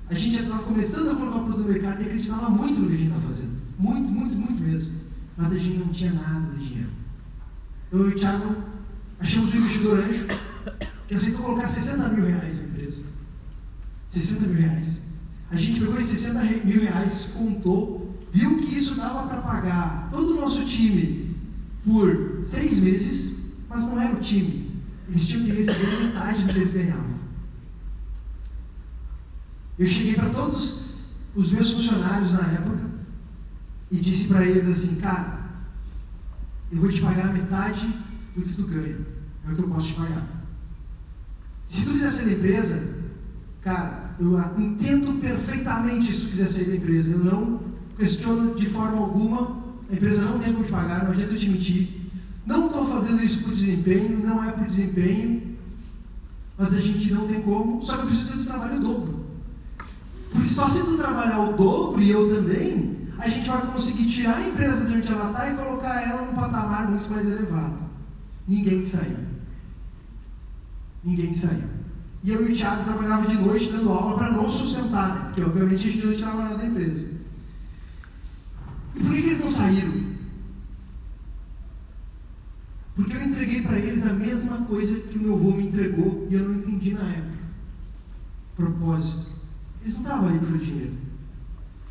a 0.09 0.15
gente 0.15 0.35
já 0.37 0.43
estava 0.43 0.63
começando 0.63 1.11
a 1.11 1.15
colocar 1.15 1.39
o 1.39 1.45
produto 1.45 1.67
no 1.67 1.73
mercado 1.73 2.03
e 2.03 2.07
acreditava 2.07 2.51
muito 2.51 2.81
no 2.81 2.89
que 2.89 2.95
a 2.95 2.99
gente 2.99 3.09
estava 3.09 3.27
fazendo. 3.27 3.53
Muito, 3.79 4.11
muito, 4.11 4.37
muito 4.37 4.63
mesmo. 4.63 4.93
Mas 5.37 5.53
a 5.53 5.57
gente 5.57 5.79
não 5.79 5.89
tinha 5.89 6.13
nada 6.13 6.55
de 6.57 6.65
dinheiro. 6.67 6.91
Eu 7.93 8.11
e 8.11 8.13
o 8.13 8.19
Thiago 8.19 8.57
achamos 9.21 9.55
um 9.55 9.59
investidor 9.59 9.99
anjo 9.99 10.27
que 11.07 11.15
aceitou 11.15 11.45
colocar 11.45 11.69
60 11.69 12.09
mil 12.11 12.27
reais 12.27 12.61
na 12.61 12.69
empresa. 12.69 13.03
60 14.09 14.47
mil 14.47 14.61
reais. 14.61 15.01
A 15.51 15.57
gente 15.57 15.81
pegou 15.81 15.99
esses 15.99 16.21
60 16.21 16.67
mil 16.67 16.81
reais, 16.81 17.27
contou, 17.35 18.15
viu 18.33 18.63
que 18.63 18.77
isso 18.77 18.95
dava 18.95 19.27
para 19.29 19.43
pagar 19.43 20.09
todo 20.11 20.37
o 20.37 20.41
nosso 20.41 20.65
time 20.65 21.37
por 21.85 22.41
seis 22.45 22.79
meses, 22.79 23.37
mas 23.69 23.85
não 23.85 24.01
era 24.01 24.15
o 24.15 24.21
time. 24.21 24.64
Eles 25.09 25.27
tinham 25.27 25.45
que 25.45 25.53
receber 25.53 26.03
metade 26.03 26.45
do 26.45 26.53
que 26.53 26.59
eles 26.59 26.73
ganhavam. 26.73 27.15
Eu 29.79 29.87
cheguei 29.87 30.15
para 30.15 30.31
todos 30.31 30.81
os 31.35 31.51
meus 31.51 31.73
funcionários 31.73 32.33
na 32.33 32.53
época 32.53 32.91
e 33.91 33.97
disse 33.97 34.29
para 34.29 34.47
eles 34.47 34.69
assim, 34.69 34.97
cara, 34.97 35.45
eu 36.71 36.81
vou 36.81 36.91
te 36.91 37.01
pagar 37.01 37.33
metade 37.33 37.87
do 38.35 38.43
que 38.43 38.55
tu 38.55 38.67
ganha. 38.67 38.99
É 39.47 39.53
o 39.53 39.55
que 39.55 39.63
eu 39.63 39.69
posso 39.69 39.89
te 39.89 39.95
pagar. 39.95 40.27
Se 41.67 41.85
tu 41.85 41.93
quiser 41.93 42.13
ser 42.13 42.25
da 42.27 42.33
empresa, 42.33 42.95
cara, 43.61 44.15
eu 44.19 44.39
entendo 44.59 45.21
perfeitamente 45.21 46.15
se 46.15 46.23
tu 46.23 46.29
quiser 46.29 46.49
ser 46.49 46.65
da 46.67 46.77
empresa. 46.77 47.13
Eu 47.13 47.19
não 47.19 47.61
questiono 47.99 48.55
de 48.55 48.67
forma 48.67 48.99
alguma. 48.99 49.63
A 49.91 49.95
empresa 49.95 50.23
não 50.23 50.39
tem 50.39 50.53
como 50.53 50.65
te 50.65 50.71
pagar, 50.71 51.05
não 51.05 51.13
adianta 51.13 51.35
eu 51.35 51.39
te 51.39 51.49
mentir. 51.49 52.04
Não 52.47 52.67
estou 52.67 52.87
fazendo 52.87 53.23
isso 53.23 53.43
por 53.43 53.53
desempenho, 53.53 54.19
não 54.25 54.43
é 54.45 54.53
por 54.53 54.67
desempenho, 54.67 55.57
mas 56.59 56.75
a 56.75 56.81
gente 56.81 57.13
não 57.13 57.27
tem 57.27 57.41
como. 57.43 57.83
Só 57.85 57.97
que 57.97 58.03
eu 58.03 58.07
preciso 58.07 58.33
que 58.33 58.39
tu 58.39 58.45
trabalhe 58.45 58.77
o 58.77 58.81
dobro. 58.81 59.25
Porque 60.31 60.49
só 60.49 60.69
se 60.69 60.85
tu 60.85 60.99
trabalhar 60.99 61.41
o 61.41 61.57
dobro 61.57 62.03
e 62.03 62.11
eu 62.11 62.29
também, 62.35 63.09
a 63.19 63.29
gente 63.29 63.49
vai 63.49 63.67
conseguir 63.67 64.07
tirar 64.07 64.37
a 64.37 64.49
empresa 64.49 64.85
de 64.85 64.97
onde 64.97 65.13
ela 65.13 65.31
está 65.31 65.51
e 65.51 65.57
colocar 65.57 66.03
ela 66.03 66.23
num 66.23 66.35
patamar 66.35 66.91
muito 66.91 67.11
mais 67.11 67.27
elevado. 67.27 67.79
Ninguém 68.47 68.85
saiu. 68.85 69.19
Ninguém 71.03 71.35
saiu. 71.35 71.69
E 72.23 72.31
eu 72.31 72.49
e 72.49 72.53
o 72.53 72.57
Thiago 72.57 72.85
trabalhava 72.85 73.27
de 73.27 73.37
noite 73.37 73.71
dando 73.71 73.91
aula 73.91 74.17
para 74.17 74.31
nos 74.31 74.55
sustentar, 74.55 75.15
né? 75.15 75.21
porque 75.27 75.43
obviamente 75.43 75.89
a 75.89 75.93
gente 75.93 76.07
não 76.07 76.15
tirava 76.15 76.43
nada 76.43 76.57
da 76.57 76.67
empresa. 76.67 77.07
E 78.95 79.03
por 79.03 79.13
que, 79.13 79.23
que 79.23 79.29
eles 79.29 79.45
não 79.45 79.51
saíram? 79.51 80.14
Porque 82.95 83.17
eu 83.17 83.23
entreguei 83.23 83.63
para 83.63 83.79
eles 83.79 84.07
a 84.07 84.13
mesma 84.13 84.59
coisa 84.59 84.95
que 85.01 85.19
o 85.19 85.23
meu 85.23 85.35
avô 85.35 85.51
me 85.51 85.67
entregou 85.67 86.27
e 86.31 86.35
eu 86.35 86.49
não 86.49 86.55
entendi 86.57 86.93
na 86.93 87.03
época. 87.03 87.39
Propósito. 88.57 89.27
Eles 89.83 89.99
não 89.99 90.05
estavam 90.05 90.29
ali 90.29 90.39
pelo 90.39 90.59
dinheiro. 90.59 90.93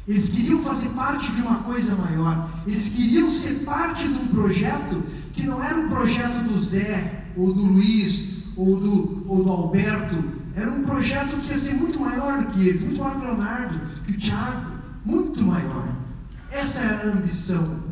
Eles 0.07 0.29
queriam 0.29 0.61
fazer 0.63 0.89
parte 0.89 1.31
de 1.31 1.41
uma 1.41 1.63
coisa 1.63 1.95
maior. 1.95 2.49
Eles 2.65 2.87
queriam 2.89 3.29
ser 3.29 3.63
parte 3.65 4.07
de 4.07 4.13
um 4.13 4.27
projeto 4.27 5.03
que 5.33 5.45
não 5.45 5.61
era 5.63 5.79
o 5.79 5.89
projeto 5.89 6.43
do 6.47 6.59
Zé, 6.59 7.25
ou 7.35 7.53
do 7.53 7.63
Luiz, 7.63 8.43
ou 8.55 8.79
do, 8.79 9.23
ou 9.27 9.43
do 9.43 9.49
Alberto. 9.49 10.23
Era 10.55 10.71
um 10.71 10.83
projeto 10.83 11.37
que 11.41 11.51
ia 11.51 11.59
ser 11.59 11.75
muito 11.75 11.99
maior 11.99 12.43
do 12.43 12.51
que 12.51 12.67
eles, 12.67 12.83
muito 12.83 12.99
maior 12.99 13.19
que 13.19 13.25
o 13.25 13.27
Leonardo, 13.27 13.79
que 14.05 14.11
o 14.11 14.17
Tiago, 14.17 14.71
muito 15.05 15.41
maior. 15.41 15.89
Essa 16.51 16.79
era 16.79 17.09
a 17.09 17.13
ambição. 17.13 17.82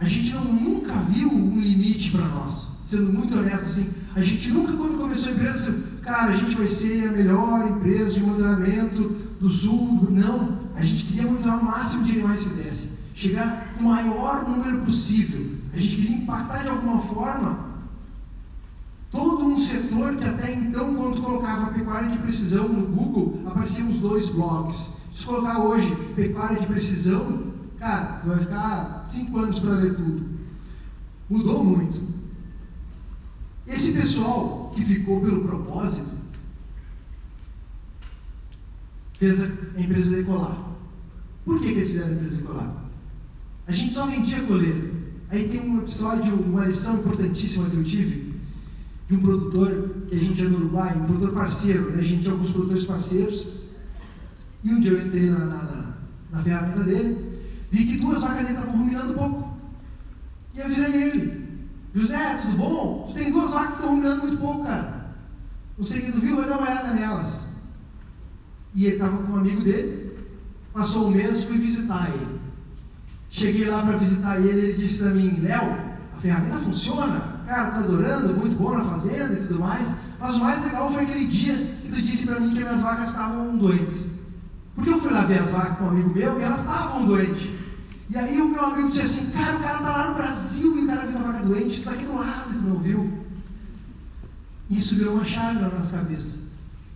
A 0.00 0.04
gente 0.04 0.32
não, 0.32 0.44
nunca 0.44 0.94
viu 0.94 1.32
um 1.32 1.60
limite 1.60 2.10
para 2.10 2.26
nós. 2.26 2.68
Sendo 2.86 3.12
muito 3.12 3.36
honesto 3.36 3.66
assim, 3.66 3.90
a 4.14 4.22
gente 4.22 4.48
nunca, 4.50 4.72
quando 4.72 4.98
começou 4.98 5.28
a 5.28 5.34
empresa, 5.34 5.84
cara, 6.02 6.32
a 6.32 6.36
gente 6.36 6.54
vai 6.54 6.66
ser 6.66 7.08
a 7.08 7.12
melhor 7.12 7.68
empresa 7.68 8.14
de 8.14 8.20
monitoramento 8.20 9.16
do 9.40 9.50
sul. 9.50 10.08
Não, 10.10 10.58
a 10.74 10.82
gente 10.82 11.04
queria 11.04 11.24
monitorar 11.24 11.60
o 11.60 11.64
máximo 11.64 12.04
de 12.04 12.12
animais 12.12 12.44
que 12.44 12.50
desse, 12.50 12.88
chegar 13.14 13.74
no 13.78 13.88
maior 13.88 14.48
número 14.48 14.78
possível. 14.78 15.58
A 15.74 15.78
gente 15.78 15.96
queria 15.96 16.16
impactar 16.16 16.62
de 16.62 16.68
alguma 16.68 17.02
forma 17.02 17.68
todo 19.10 19.44
um 19.44 19.58
setor 19.58 20.16
que 20.16 20.24
até 20.24 20.54
então, 20.54 20.94
quando 20.94 21.20
colocava 21.20 21.72
pecuária 21.72 22.08
de 22.08 22.18
precisão 22.18 22.68
no 22.68 22.86
Google, 22.86 23.42
apareciam 23.46 23.88
os 23.88 23.98
dois 23.98 24.28
blogs. 24.28 24.90
Se 25.14 25.24
colocar 25.24 25.58
hoje 25.60 25.94
pecuária 26.14 26.60
de 26.60 26.66
precisão, 26.66 27.47
cara, 27.78 28.20
tu 28.20 28.28
vai 28.28 28.38
ficar 28.38 29.06
cinco 29.08 29.38
anos 29.38 29.58
para 29.58 29.74
ler 29.74 29.94
tudo. 29.94 30.26
Mudou 31.28 31.64
muito. 31.64 32.00
Esse 33.66 33.92
pessoal 33.92 34.72
que 34.74 34.84
ficou 34.84 35.20
pelo 35.20 35.44
propósito 35.44 36.16
fez 39.18 39.42
a 39.42 39.80
empresa 39.80 40.16
decolar. 40.16 40.58
Por 41.44 41.60
que, 41.60 41.68
que 41.68 41.78
eles 41.78 41.90
fizeram 41.90 42.08
a 42.08 42.14
empresa 42.14 42.36
decolar? 42.38 42.84
A 43.66 43.72
gente 43.72 43.92
só 43.92 44.06
vendia 44.06 44.42
coleira. 44.44 44.90
Aí 45.30 45.48
tem 45.48 45.60
um 45.60 45.80
episódio, 45.80 46.34
uma 46.34 46.64
lição 46.64 46.94
importantíssima 46.94 47.68
que 47.68 47.76
eu 47.76 47.84
tive 47.84 48.34
de 49.08 49.16
um 49.16 49.20
produtor 49.20 49.96
que 50.08 50.14
a 50.14 50.18
gente 50.18 50.42
é 50.42 50.48
no 50.48 50.56
Uruguai, 50.56 50.96
um 50.96 51.06
produtor 51.06 51.32
parceiro, 51.32 51.90
né? 51.90 51.98
a 51.98 52.02
gente 52.02 52.22
tinha 52.22 52.32
alguns 52.32 52.50
produtores 52.50 52.84
parceiros. 52.84 53.46
E 54.62 54.72
um 54.72 54.80
dia 54.80 54.92
eu 54.92 55.06
entrei 55.06 55.30
na, 55.30 55.40
na, 55.40 55.62
na, 55.62 55.96
na 56.30 56.42
ferramenta 56.42 56.84
dele, 56.84 57.27
vi 57.70 57.86
que 57.86 57.98
duas 57.98 58.22
vacas 58.22 58.38
dele 58.38 58.54
estavam 58.54 58.76
ruminando 58.76 59.14
pouco. 59.14 59.56
E 60.54 60.62
avisei 60.62 61.02
ele: 61.02 61.68
José, 61.94 62.38
tudo 62.42 62.56
bom? 62.56 63.06
Tu 63.08 63.14
tem 63.14 63.32
duas 63.32 63.52
vacas 63.52 63.68
que 63.68 63.74
estão 63.76 63.90
ruminando 63.90 64.22
muito 64.22 64.38
pouco, 64.38 64.64
cara. 64.64 64.98
Que 65.76 66.10
não 66.10 66.20
viu, 66.20 66.36
vai 66.36 66.48
dar 66.48 66.58
uma 66.58 66.66
olhada 66.66 66.92
nelas. 66.92 67.46
E 68.74 68.86
ele 68.86 68.94
estava 68.96 69.16
com 69.16 69.32
um 69.32 69.36
amigo 69.36 69.62
dele, 69.62 70.12
passou 70.72 71.06
um 71.06 71.10
mês, 71.10 71.44
fui 71.44 71.56
visitar 71.56 72.10
ele. 72.12 72.40
Cheguei 73.30 73.68
lá 73.68 73.82
para 73.82 73.96
visitar 73.96 74.40
ele, 74.40 74.58
ele 74.58 74.72
disse 74.72 74.98
para 74.98 75.10
mim, 75.10 75.38
Léo, 75.40 75.76
a 76.12 76.16
ferramenta 76.20 76.56
funciona, 76.56 77.40
cara, 77.46 77.70
tô 77.70 77.78
adorando, 77.84 78.34
muito 78.34 78.56
bom 78.56 78.76
na 78.76 78.84
fazenda 78.84 79.34
e 79.34 79.46
tudo 79.46 79.60
mais, 79.60 79.94
mas 80.18 80.34
o 80.34 80.40
mais 80.40 80.64
legal 80.64 80.90
foi 80.92 81.04
aquele 81.04 81.26
dia 81.26 81.54
que 81.54 81.92
tu 81.92 82.02
disse 82.02 82.26
para 82.26 82.40
mim 82.40 82.54
que 82.54 82.60
minhas 82.60 82.82
vacas 82.82 83.08
estavam 83.08 83.56
doentes. 83.56 84.10
Porque 84.74 84.90
eu 84.90 85.00
fui 85.00 85.12
lá 85.12 85.22
ver 85.22 85.40
as 85.40 85.50
vacas 85.50 85.78
com 85.78 85.84
um 85.84 85.88
amigo 85.88 86.10
meu 86.14 86.40
e 86.40 86.42
elas 86.42 86.58
estavam 86.58 87.06
doentes. 87.06 87.50
E 88.10 88.16
aí 88.16 88.40
o 88.40 88.48
meu 88.48 88.64
amigo 88.64 88.88
disse 88.88 89.02
assim, 89.02 89.30
cara, 89.30 89.56
o 89.56 89.60
cara 89.60 89.78
tá 89.78 89.96
lá 89.96 90.08
no 90.08 90.14
Brasil 90.14 90.78
e 90.78 90.84
o 90.84 90.86
cara 90.86 91.06
viu 91.06 91.18
uma 91.18 91.32
vaca 91.32 91.44
doente, 91.44 91.80
tu 91.80 91.84
tá 91.84 91.90
aqui 91.92 92.06
do 92.06 92.16
lado 92.16 92.54
e 92.54 92.58
tu 92.58 92.64
não 92.64 92.78
viu. 92.78 93.24
E 94.70 94.78
isso 94.78 94.94
virou 94.94 95.14
uma 95.14 95.24
chave 95.24 95.60
na 95.60 95.68
nossa 95.68 95.96
cabeça. 95.98 96.38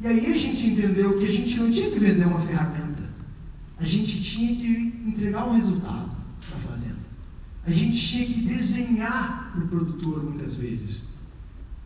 E 0.00 0.06
aí 0.06 0.32
a 0.32 0.38
gente 0.38 0.66
entendeu 0.66 1.18
que 1.18 1.26
a 1.26 1.32
gente 1.32 1.60
não 1.60 1.70
tinha 1.70 1.90
que 1.90 1.98
vender 1.98 2.26
uma 2.26 2.40
ferramenta. 2.40 3.10
A 3.78 3.84
gente 3.84 4.22
tinha 4.22 4.56
que 4.56 5.02
entregar 5.06 5.46
um 5.46 5.54
resultado 5.54 6.16
para 6.48 6.58
a 6.58 6.72
fazenda. 6.72 7.02
A 7.66 7.70
gente 7.70 7.98
tinha 7.98 8.26
que 8.26 8.40
desenhar 8.42 9.52
para 9.52 9.64
o 9.64 9.68
produtor 9.68 10.24
muitas 10.24 10.56
vezes. 10.56 11.04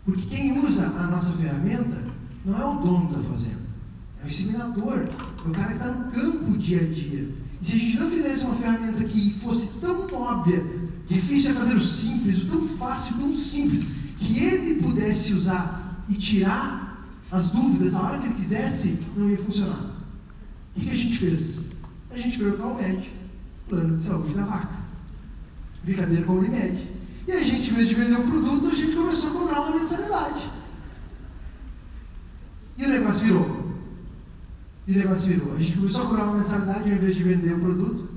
Porque 0.04 0.26
quem 0.26 0.59
usa 0.64 0.87
a 0.87 1.09
nossa 1.09 1.33
ferramenta 1.33 2.04
não 2.45 2.56
é 2.56 2.64
o 2.64 2.75
dono 2.80 3.06
da 3.12 3.18
fazenda, 3.28 3.66
é 4.23 4.25
o 4.25 4.28
inseminador, 4.28 5.09
é 5.45 5.49
o 5.49 5.50
cara 5.50 5.66
que 5.66 5.73
está 5.73 5.90
no 5.90 6.12
campo 6.12 6.56
dia 6.56 6.80
a 6.80 6.85
dia. 6.85 7.28
Se 7.61 7.75
a 7.75 7.79
gente 7.79 7.99
não 7.99 8.11
fizesse 8.11 8.45
uma 8.45 8.57
ferramenta 8.57 9.05
que 9.05 9.39
fosse 9.41 9.69
tão 9.81 10.13
óbvia, 10.15 10.65
difícil 11.07 11.51
é 11.51 11.55
fazer 11.55 11.75
o 11.75 11.83
simples, 11.83 12.43
o 12.43 12.47
tão 12.47 12.69
fácil, 12.69 13.17
tão 13.17 13.35
simples, 13.35 13.87
que 14.19 14.39
ele 14.39 14.83
pudesse 14.83 15.33
usar 15.33 16.05
e 16.09 16.15
tirar 16.15 17.07
as 17.31 17.49
dúvidas 17.49 17.95
a 17.95 18.03
hora 18.03 18.19
que 18.19 18.27
ele 18.27 18.35
quisesse, 18.35 18.99
não 19.17 19.31
ia 19.31 19.39
funcionar. 19.39 19.97
O 20.77 20.81
que 20.81 20.91
a 20.91 20.95
gente 20.95 21.19
fez? 21.19 21.61
A 22.11 22.17
gente 22.17 22.39
criou 22.39 22.55
o 22.55 22.59
CalMed, 22.59 23.11
plano 23.69 23.97
de 23.97 24.03
saúde 24.03 24.35
da 24.35 24.45
vaca. 24.45 24.77
Brincadeira 25.83 26.25
com 26.25 26.35
o 26.35 26.39
Unimed. 26.39 26.97
E 27.27 27.33
a 27.33 27.43
gente, 27.43 27.71
em 27.71 27.75
vez 27.75 27.89
de 27.89 27.95
vender 27.95 28.17
um 28.17 28.29
produto, 28.29 28.69
a 28.69 28.75
gente 28.75 28.95
começou 28.95 29.31
a 29.31 29.33
cobrar 29.33 29.61
uma 29.63 29.77
mensalidade. 29.77 30.51
E 32.77 32.85
o 32.85 32.89
negócio 32.89 33.25
virou. 33.25 33.56
E 34.87 34.93
o 34.93 34.99
negócio 34.99 35.28
virou. 35.28 35.55
A 35.55 35.59
gente 35.59 35.76
começou 35.76 36.02
a 36.02 36.07
cobrar 36.07 36.25
uma 36.25 36.38
mensalidade 36.38 36.88
em 36.88 36.97
vez 36.97 37.16
de 37.16 37.23
vender 37.23 37.55
o 37.55 37.59
produto. 37.59 38.09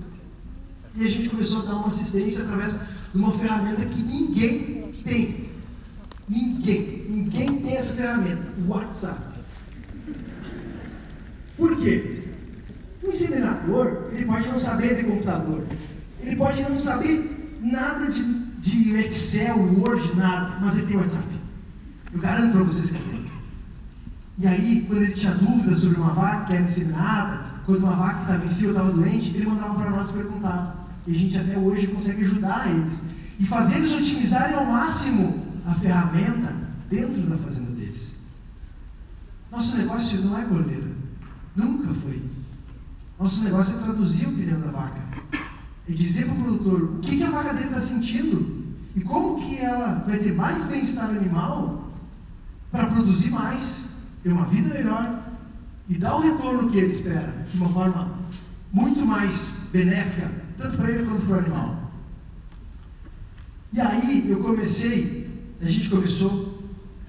E 0.95 1.03
a 1.03 1.09
gente 1.09 1.29
começou 1.29 1.61
a 1.61 1.65
dar 1.65 1.75
uma 1.75 1.88
assistência 1.88 2.43
através 2.43 2.73
de 2.73 3.17
uma 3.17 3.31
ferramenta 3.31 3.85
que 3.85 4.03
ninguém 4.03 4.93
tem. 5.03 5.49
Ninguém. 6.27 7.05
Ninguém 7.09 7.61
tem 7.61 7.75
essa 7.75 7.93
ferramenta. 7.93 8.53
O 8.59 8.69
WhatsApp. 8.69 9.19
Por 11.57 11.75
quê? 11.77 12.23
O 13.03 13.09
inseminador, 13.09 14.09
ele 14.11 14.25
pode 14.25 14.47
não 14.47 14.59
saber 14.59 14.95
de 14.95 15.03
computador. 15.03 15.63
Ele 16.21 16.35
pode 16.35 16.61
não 16.63 16.77
saber 16.77 17.57
nada 17.61 18.11
de, 18.11 18.23
de 18.61 18.95
Excel, 18.95 19.57
Word, 19.57 20.15
nada. 20.15 20.59
Mas 20.59 20.77
ele 20.77 20.88
tem 20.88 20.97
WhatsApp. 20.97 21.27
Eu 22.13 22.19
garanto 22.19 22.51
para 22.51 22.63
vocês 22.63 22.91
que 22.91 22.97
ele 22.97 23.09
tem. 23.11 23.18
E 24.39 24.48
aí, 24.48 24.86
quando 24.88 25.01
ele 25.01 25.13
tinha 25.13 25.34
dúvidas 25.34 25.81
sobre 25.81 26.00
uma 26.00 26.13
vaca 26.13 26.46
que 26.46 26.53
era 26.53 26.63
inseminada, 26.63 27.46
quando 27.65 27.84
uma 27.84 27.96
vaca 27.96 28.22
estava 28.22 28.46
em 28.46 28.51
si 28.51 28.65
ou 28.65 28.72
estava 28.72 28.91
doente, 28.91 29.36
ele 29.36 29.46
mandava 29.46 29.75
para 29.75 29.89
nós 29.89 30.10
e 30.10 30.13
perguntava. 30.13 30.75
E 31.05 31.12
a 31.12 31.13
gente 31.13 31.38
até 31.38 31.58
hoje 31.58 31.88
consegue 31.88 32.24
ajudar 32.24 32.69
eles. 32.69 33.01
E 33.38 33.46
fazer 33.46 33.77
eles 33.77 33.93
otimizarem 33.93 34.55
ao 34.55 34.65
máximo 34.65 35.46
a 35.65 35.74
ferramenta 35.74 36.55
dentro 36.89 37.22
da 37.24 37.38
fazenda 37.38 37.72
deles. 37.72 38.15
Nosso 39.51 39.75
negócio 39.77 40.22
não 40.22 40.38
é 40.38 40.46
cordeiro. 40.46 40.96
Nunca 41.55 41.93
foi. 41.93 42.24
Nosso 43.19 43.43
negócio 43.43 43.75
é 43.75 43.79
traduzir 43.84 44.25
a 44.25 44.29
opinião 44.29 44.60
da 44.62 44.72
vaca. 44.72 45.01
É 45.88 45.91
dizer 45.91 46.25
para 46.25 46.36
o 46.36 46.43
produtor 46.43 46.84
o 46.84 47.00
que, 47.00 47.17
que 47.17 47.24
a 47.24 47.31
vaca 47.31 47.53
dele 47.53 47.67
está 47.67 47.81
sentindo 47.81 48.65
e 48.96 49.01
como 49.01 49.41
que 49.41 49.58
ela 49.58 50.05
vai 50.08 50.17
ter 50.17 50.34
mais 50.34 50.65
bem-estar 50.67 51.10
animal 51.10 51.91
para 52.72 52.88
produzir 52.88 53.31
mais, 53.31 53.88
ter 54.23 54.31
uma 54.31 54.45
vida 54.45 54.73
melhor 54.73 55.23
e 55.88 55.97
dar 55.97 56.15
o 56.15 56.21
retorno 56.21 56.69
que 56.69 56.77
ele 56.77 56.93
espera 56.93 57.45
de 57.51 57.57
uma 57.57 57.69
forma 57.69 58.19
muito 58.71 59.05
mais 59.05 59.67
benéfica, 59.71 60.31
tanto 60.57 60.77
para 60.77 60.91
ele 60.91 61.03
quanto 61.03 61.25
para 61.25 61.35
o 61.35 61.39
animal. 61.39 61.91
E 63.71 63.79
aí 63.79 64.29
eu 64.29 64.41
comecei, 64.41 65.29
a 65.61 65.65
gente 65.65 65.89
começou 65.89 66.59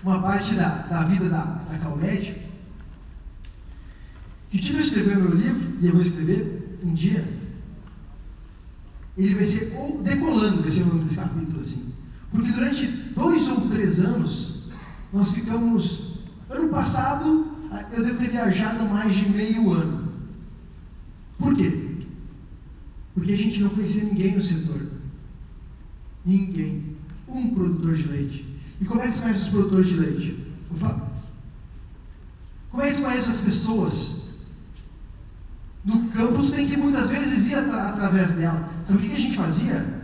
uma 0.03 0.21
parte 0.21 0.55
da, 0.55 0.69
da 0.83 1.05
vida 1.05 1.29
da, 1.29 1.43
da 1.45 1.79
Calmed. 1.79 2.37
Que 4.51 4.59
tive 4.59 4.79
a 4.79 4.83
escrever 4.83 5.17
meu 5.17 5.35
livro, 5.35 5.79
e 5.81 5.87
eu 5.87 5.93
vou 5.93 6.03
escrever 6.03 6.79
um 6.83 6.93
dia. 6.93 7.27
Ele 9.17 9.35
vai 9.35 9.45
ser 9.45 9.75
ou 9.77 10.03
decolando, 10.03 10.63
vai 10.63 10.71
ser 10.71 10.83
o 10.83 10.87
nome 10.87 11.05
desse 11.05 11.17
capítulo 11.17 11.61
assim. 11.61 11.93
Porque 12.31 12.51
durante 12.53 12.87
dois 12.87 13.49
ou 13.49 13.69
três 13.69 14.01
anos, 14.01 14.65
nós 15.13 15.31
ficamos. 15.31 16.10
Ano 16.51 16.69
passado, 16.69 17.47
eu 17.93 18.05
devo 18.05 18.19
ter 18.19 18.31
viajado 18.31 18.85
mais 18.85 19.15
de 19.15 19.29
meio 19.31 19.73
ano. 19.73 20.13
Por 21.39 21.55
quê? 21.55 21.99
Porque 23.15 23.33
a 23.33 23.37
gente 23.37 23.63
não 23.63 23.71
conhecia 23.71 24.03
ninguém 24.03 24.35
no 24.35 24.43
setor. 24.43 24.85
Ninguém. 26.27 26.97
Um 27.29 27.55
produtor 27.55 27.95
de 27.95 28.09
leite. 28.09 28.59
E 28.81 28.85
como 28.85 29.01
é 29.01 29.09
que 29.09 29.15
tu 29.15 29.23
conhece 29.23 29.43
os 29.43 29.49
produtores 29.49 29.87
de 29.89 29.97
leite? 29.97 30.45
Como 32.71 32.83
é 32.83 32.91
que 32.91 32.97
tu 32.97 33.03
conhece 33.03 33.31
as 33.31 33.41
pessoas? 33.41 34.21
No 35.85 36.09
campo 36.09 36.43
tu 36.43 36.51
tem 36.51 36.67
que 36.67 36.77
muitas 36.77 37.11
vezes 37.11 37.47
ir 37.49 37.55
atra 37.55 37.91
através 37.91 38.33
dela. 38.35 38.69
Sabe 38.85 38.99
o 38.99 39.09
que 39.09 39.15
a 39.15 39.21
gente 39.21 39.37
fazia? 39.37 40.03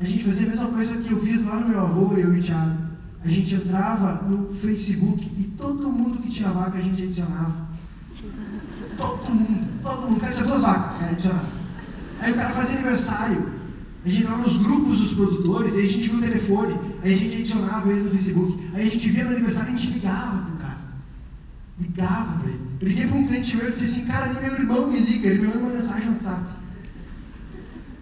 A 0.00 0.04
gente 0.04 0.24
fazia 0.24 0.46
a 0.46 0.50
mesma 0.50 0.68
coisa 0.68 1.00
que 1.00 1.12
eu 1.12 1.20
fiz 1.20 1.44
lá 1.44 1.60
no 1.60 1.68
meu 1.68 1.80
avô, 1.80 2.12
eu 2.16 2.34
e 2.34 2.40
o 2.40 2.42
Thiago. 2.42 2.89
A 3.22 3.28
gente 3.28 3.54
entrava 3.54 4.22
no 4.22 4.52
Facebook 4.54 5.30
e 5.38 5.44
todo 5.58 5.90
mundo 5.90 6.20
que 6.20 6.30
tinha 6.30 6.48
vaca 6.48 6.78
a 6.78 6.82
gente 6.82 7.02
adicionava. 7.02 7.68
Todo 8.96 9.34
mundo, 9.34 9.68
todo 9.82 10.02
mundo. 10.02 10.16
O 10.16 10.20
cara 10.20 10.32
tinha 10.32 10.46
duas 10.46 10.62
vacas, 10.62 11.02
é, 11.02 11.10
adicionava. 11.10 11.48
Aí 12.20 12.32
o 12.32 12.34
cara 12.34 12.50
fazia 12.50 12.76
aniversário. 12.76 13.60
A 14.04 14.08
gente 14.08 14.22
entrava 14.22 14.42
nos 14.42 14.56
grupos 14.56 15.00
dos 15.00 15.12
produtores, 15.12 15.74
aí 15.74 15.86
a 15.86 15.90
gente 15.90 16.08
viu 16.08 16.18
o 16.18 16.22
telefone, 16.22 16.80
aí 17.02 17.14
a 17.14 17.16
gente 17.16 17.40
adicionava 17.40 17.92
ele 17.92 18.04
no 18.04 18.10
Facebook. 18.10 18.70
Aí 18.72 18.86
a 18.86 18.90
gente 18.90 19.08
via 19.10 19.24
no 19.24 19.30
aniversário 19.32 19.72
e 19.72 19.74
a 19.74 19.78
gente 19.78 19.92
ligava 19.92 20.38
pro 20.38 20.56
cara. 20.56 20.78
Ligava 21.78 22.38
para 22.38 22.48
ele. 22.48 22.60
Liguei 22.80 23.06
para 23.06 23.18
um 23.18 23.26
cliente 23.26 23.56
meu 23.56 23.68
e 23.68 23.72
disse 23.72 23.84
assim, 23.84 24.06
cara, 24.06 24.32
nem 24.32 24.42
meu 24.42 24.54
irmão 24.54 24.90
me 24.90 25.00
liga, 25.00 25.28
ele 25.28 25.40
me 25.40 25.48
manda 25.48 25.58
uma 25.58 25.74
mensagem 25.74 26.06
no 26.06 26.12
WhatsApp. 26.12 26.42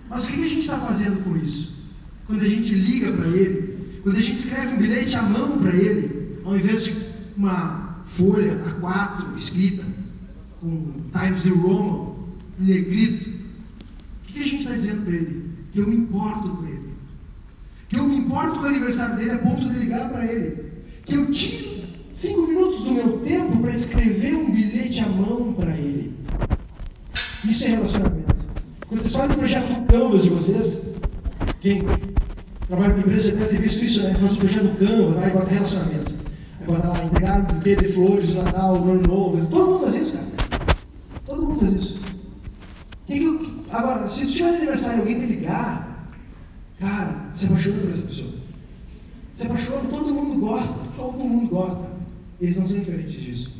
Mas 0.08 0.24
o 0.24 0.28
que 0.28 0.40
a 0.40 0.48
gente 0.48 0.60
está 0.60 0.78
fazendo 0.78 1.24
com 1.24 1.36
isso? 1.36 1.76
Quando 2.26 2.42
a 2.42 2.48
gente 2.48 2.72
liga 2.74 3.12
para 3.12 3.26
ele, 3.26 3.67
quando 4.02 4.16
a 4.16 4.20
gente 4.20 4.38
escreve 4.38 4.74
um 4.74 4.78
bilhete 4.78 5.16
à 5.16 5.22
mão 5.22 5.58
para 5.58 5.74
ele, 5.74 6.38
ao 6.44 6.56
invés 6.56 6.84
de 6.84 6.94
uma 7.36 8.04
folha 8.06 8.58
A4 8.80 9.36
escrita 9.36 9.84
com 10.60 10.92
Times 11.16 11.44
New 11.44 11.60
Roman, 11.60 12.14
em 12.60 12.64
negrito, 12.64 13.28
o 13.28 14.32
que 14.32 14.40
a 14.40 14.44
gente 14.44 14.60
está 14.60 14.74
dizendo 14.74 15.04
para 15.04 15.14
ele? 15.14 15.50
Que 15.72 15.78
eu 15.80 15.88
me 15.88 15.96
importo 15.96 16.48
com 16.48 16.66
ele. 16.66 16.94
Que 17.88 17.98
eu 17.98 18.04
me 18.06 18.16
importo 18.16 18.60
com 18.60 18.66
o 18.66 18.68
aniversário 18.68 19.16
dele 19.16 19.30
a 19.32 19.38
ponto 19.38 19.68
de 19.68 19.78
ligar 19.78 20.10
para 20.10 20.24
ele. 20.24 20.72
Que 21.04 21.14
eu 21.14 21.30
tiro 21.30 21.78
cinco 22.12 22.48
minutos 22.48 22.82
do 22.82 22.90
meu 22.90 23.20
tempo 23.20 23.58
para 23.58 23.70
escrever 23.70 24.34
um 24.34 24.50
bilhete 24.50 25.00
à 25.00 25.08
mão 25.08 25.52
para 25.52 25.76
ele. 25.76 26.12
Isso 27.44 27.64
é 27.66 27.68
relacionamento. 27.68 28.36
Quando 28.88 29.02
vocês 29.02 29.14
fazem 29.14 29.36
o 29.36 29.38
projeto 29.38 29.68
do 29.68 29.92
Canvas 29.92 30.22
de 30.22 30.30
vocês, 30.30 30.88
quem 31.60 31.82
trabalha 32.68 32.94
com 32.94 33.00
empresa 33.00 33.32
deve 33.32 33.46
ter 33.46 33.60
visto 33.62 33.84
isso, 33.84 34.02
né? 34.02 34.14
Faz 34.14 34.32
o 34.32 34.36
projeto 34.36 34.64
do 34.64 34.86
Canvas, 34.86 35.22
aí 35.22 35.30
bota 35.32 35.50
relacionamento. 35.50 36.14
Aí 36.60 36.66
bota 36.66 36.88
lá, 36.88 37.04
entregar 37.04 37.40
um 37.40 37.58
de 37.58 37.88
flores, 37.92 38.34
Natal, 38.34 38.76
Ano 38.76 39.02
Novo. 39.02 39.46
Todo 39.46 39.70
mundo 39.70 39.84
faz 39.84 39.94
isso, 39.94 40.12
cara. 40.12 40.26
Todo 41.26 41.46
mundo 41.46 41.60
faz 41.60 41.72
isso. 41.72 41.98
Que 43.06 43.18
que 43.18 43.24
eu, 43.24 43.64
agora, 43.70 44.06
se 44.06 44.26
tu 44.26 44.32
tiver 44.32 44.54
aniversário 44.54 44.98
e 44.98 45.00
alguém 45.00 45.18
te 45.18 45.26
ligar, 45.26 46.08
cara, 46.78 47.30
se 47.34 47.46
apaixona 47.46 47.80
por 47.80 47.90
essa 47.90 48.02
pessoa. 48.02 48.30
Se 49.34 49.46
apaixona, 49.46 49.88
todo 49.88 50.14
mundo 50.14 50.38
gosta, 50.38 50.78
todo 50.96 51.18
mundo 51.18 51.48
gosta. 51.48 51.90
Eles 52.38 52.58
não 52.58 52.68
são 52.68 52.78
diferentes 52.78 53.20
disso. 53.20 53.50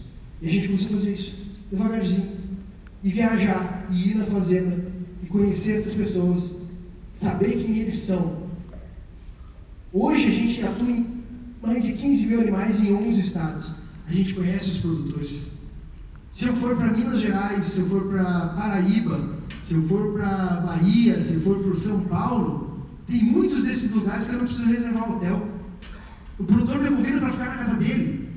E 0.43 0.49
a 0.49 0.53
gente 0.53 0.69
começou 0.69 0.91
a 0.91 0.95
fazer 0.95 1.15
isso, 1.15 1.35
devagarzinho. 1.71 2.39
E 3.03 3.09
viajar, 3.09 3.87
e 3.91 4.11
ir 4.11 4.17
na 4.17 4.25
fazenda, 4.25 4.85
e 5.23 5.27
conhecer 5.27 5.79
essas 5.79 5.95
pessoas, 5.95 6.57
saber 7.15 7.53
quem 7.53 7.79
eles 7.79 7.97
são. 7.97 8.48
Hoje 9.93 10.27
a 10.27 10.31
gente 10.31 10.63
atua 10.65 10.91
em 10.91 11.25
mais 11.63 11.83
de 11.83 11.93
15 11.93 12.27
mil 12.27 12.41
animais 12.41 12.81
em 12.83 12.93
11 12.93 13.21
estados. 13.21 13.73
A 14.07 14.13
gente 14.13 14.35
conhece 14.35 14.71
os 14.73 14.79
produtores. 14.79 15.47
Se 16.35 16.47
eu 16.47 16.55
for 16.55 16.77
para 16.77 16.93
Minas 16.93 17.21
Gerais, 17.21 17.67
se 17.67 17.81
eu 17.81 17.87
for 17.87 18.07
para 18.07 18.49
Paraíba, 18.49 19.39
se 19.67 19.75
eu 19.75 19.83
for 19.89 20.13
para 20.13 20.61
Bahia, 20.61 21.23
se 21.25 21.35
eu 21.35 21.41
for 21.41 21.59
para 21.59 21.79
São 21.79 22.01
Paulo, 22.03 22.87
tem 23.07 23.23
muitos 23.23 23.65
desses 23.65 23.91
lugares 23.93 24.29
que 24.29 24.35
eu 24.35 24.39
não 24.39 24.47
preciso 24.47 24.69
reservar 24.69 25.11
hotel. 25.11 25.49
O 26.39 26.45
produtor 26.45 26.81
me 26.81 26.91
convida 26.91 27.21
para 27.21 27.33
ficar 27.33 27.47
na 27.47 27.57
casa 27.57 27.77
dele. 27.79 28.29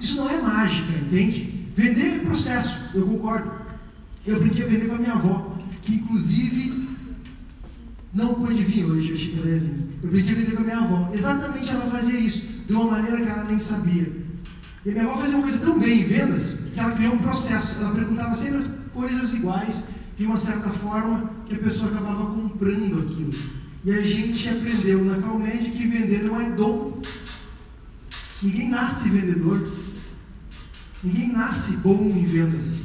Isso 0.00 0.16
não 0.16 0.30
é 0.30 0.40
mágica, 0.40 0.92
entende? 0.98 1.68
Vender 1.76 2.16
é 2.16 2.18
processo, 2.20 2.76
eu 2.94 3.06
concordo. 3.06 3.52
Eu 4.26 4.36
aprendi 4.36 4.62
a 4.62 4.66
vender 4.66 4.88
com 4.88 4.96
a 4.96 4.98
minha 4.98 5.12
avó, 5.12 5.56
que 5.82 5.94
inclusive 5.94 6.88
não 8.12 8.34
pôde 8.34 8.64
vir 8.64 8.84
hoje, 8.84 9.10
eu 9.10 9.16
achei 9.16 9.30
que 9.32 9.38
ela 9.38 9.48
ia 9.48 9.58
vir. 9.60 9.89
Eu 10.02 10.08
aprendi 10.08 10.32
a 10.32 10.34
vender 10.34 10.56
com 10.56 10.62
a 10.62 10.64
minha 10.64 10.78
avó. 10.78 11.10
Exatamente 11.12 11.70
ela 11.70 11.90
fazia 11.90 12.18
isso, 12.18 12.42
de 12.66 12.72
uma 12.72 12.84
maneira 12.84 13.16
que 13.18 13.28
ela 13.28 13.44
nem 13.44 13.58
sabia. 13.58 14.12
E 14.84 14.90
a 14.90 14.92
minha 14.92 15.04
avó 15.04 15.18
fazia 15.18 15.36
uma 15.36 15.42
coisa 15.42 15.58
tão 15.58 15.78
bem 15.78 16.00
em 16.00 16.04
vendas 16.04 16.56
que 16.72 16.80
ela 16.80 16.92
criou 16.92 17.14
um 17.14 17.18
processo. 17.18 17.80
Ela 17.80 17.94
perguntava 17.94 18.36
sempre 18.36 18.58
as 18.58 18.68
coisas 18.94 19.34
iguais, 19.34 19.84
de 20.18 20.26
uma 20.26 20.38
certa 20.38 20.70
forma 20.70 21.30
que 21.46 21.54
a 21.54 21.58
pessoa 21.58 21.90
acabava 21.90 22.26
comprando 22.26 23.00
aquilo. 23.00 23.34
E 23.84 23.92
a 23.92 24.02
gente 24.02 24.48
aprendeu 24.48 25.04
na 25.04 25.18
Calmed 25.20 25.70
que 25.70 25.86
vender 25.86 26.24
não 26.24 26.40
é 26.40 26.50
dom. 26.50 27.00
Ninguém 28.42 28.68
nasce 28.68 29.08
vendedor. 29.08 29.70
Ninguém 31.02 31.32
nasce 31.32 31.72
bom 31.78 32.12
em 32.14 32.24
vendas. 32.24 32.82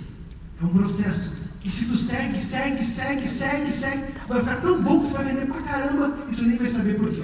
É 0.61 0.65
um 0.65 0.69
processo. 0.69 1.33
E 1.63 1.69
se 1.69 1.85
tu 1.85 1.97
segue, 1.97 2.39
segue, 2.39 2.85
segue, 2.85 3.27
segue, 3.27 3.71
segue, 3.71 4.13
vai 4.27 4.39
ficar 4.39 4.61
tão 4.61 4.81
bom 4.81 5.01
que 5.01 5.07
tu 5.07 5.13
vai 5.13 5.25
vender 5.25 5.45
pra 5.45 5.61
caramba 5.61 6.17
e 6.31 6.35
tu 6.35 6.43
nem 6.43 6.57
vai 6.57 6.67
saber 6.67 6.95
por 6.95 7.11
quê. 7.11 7.23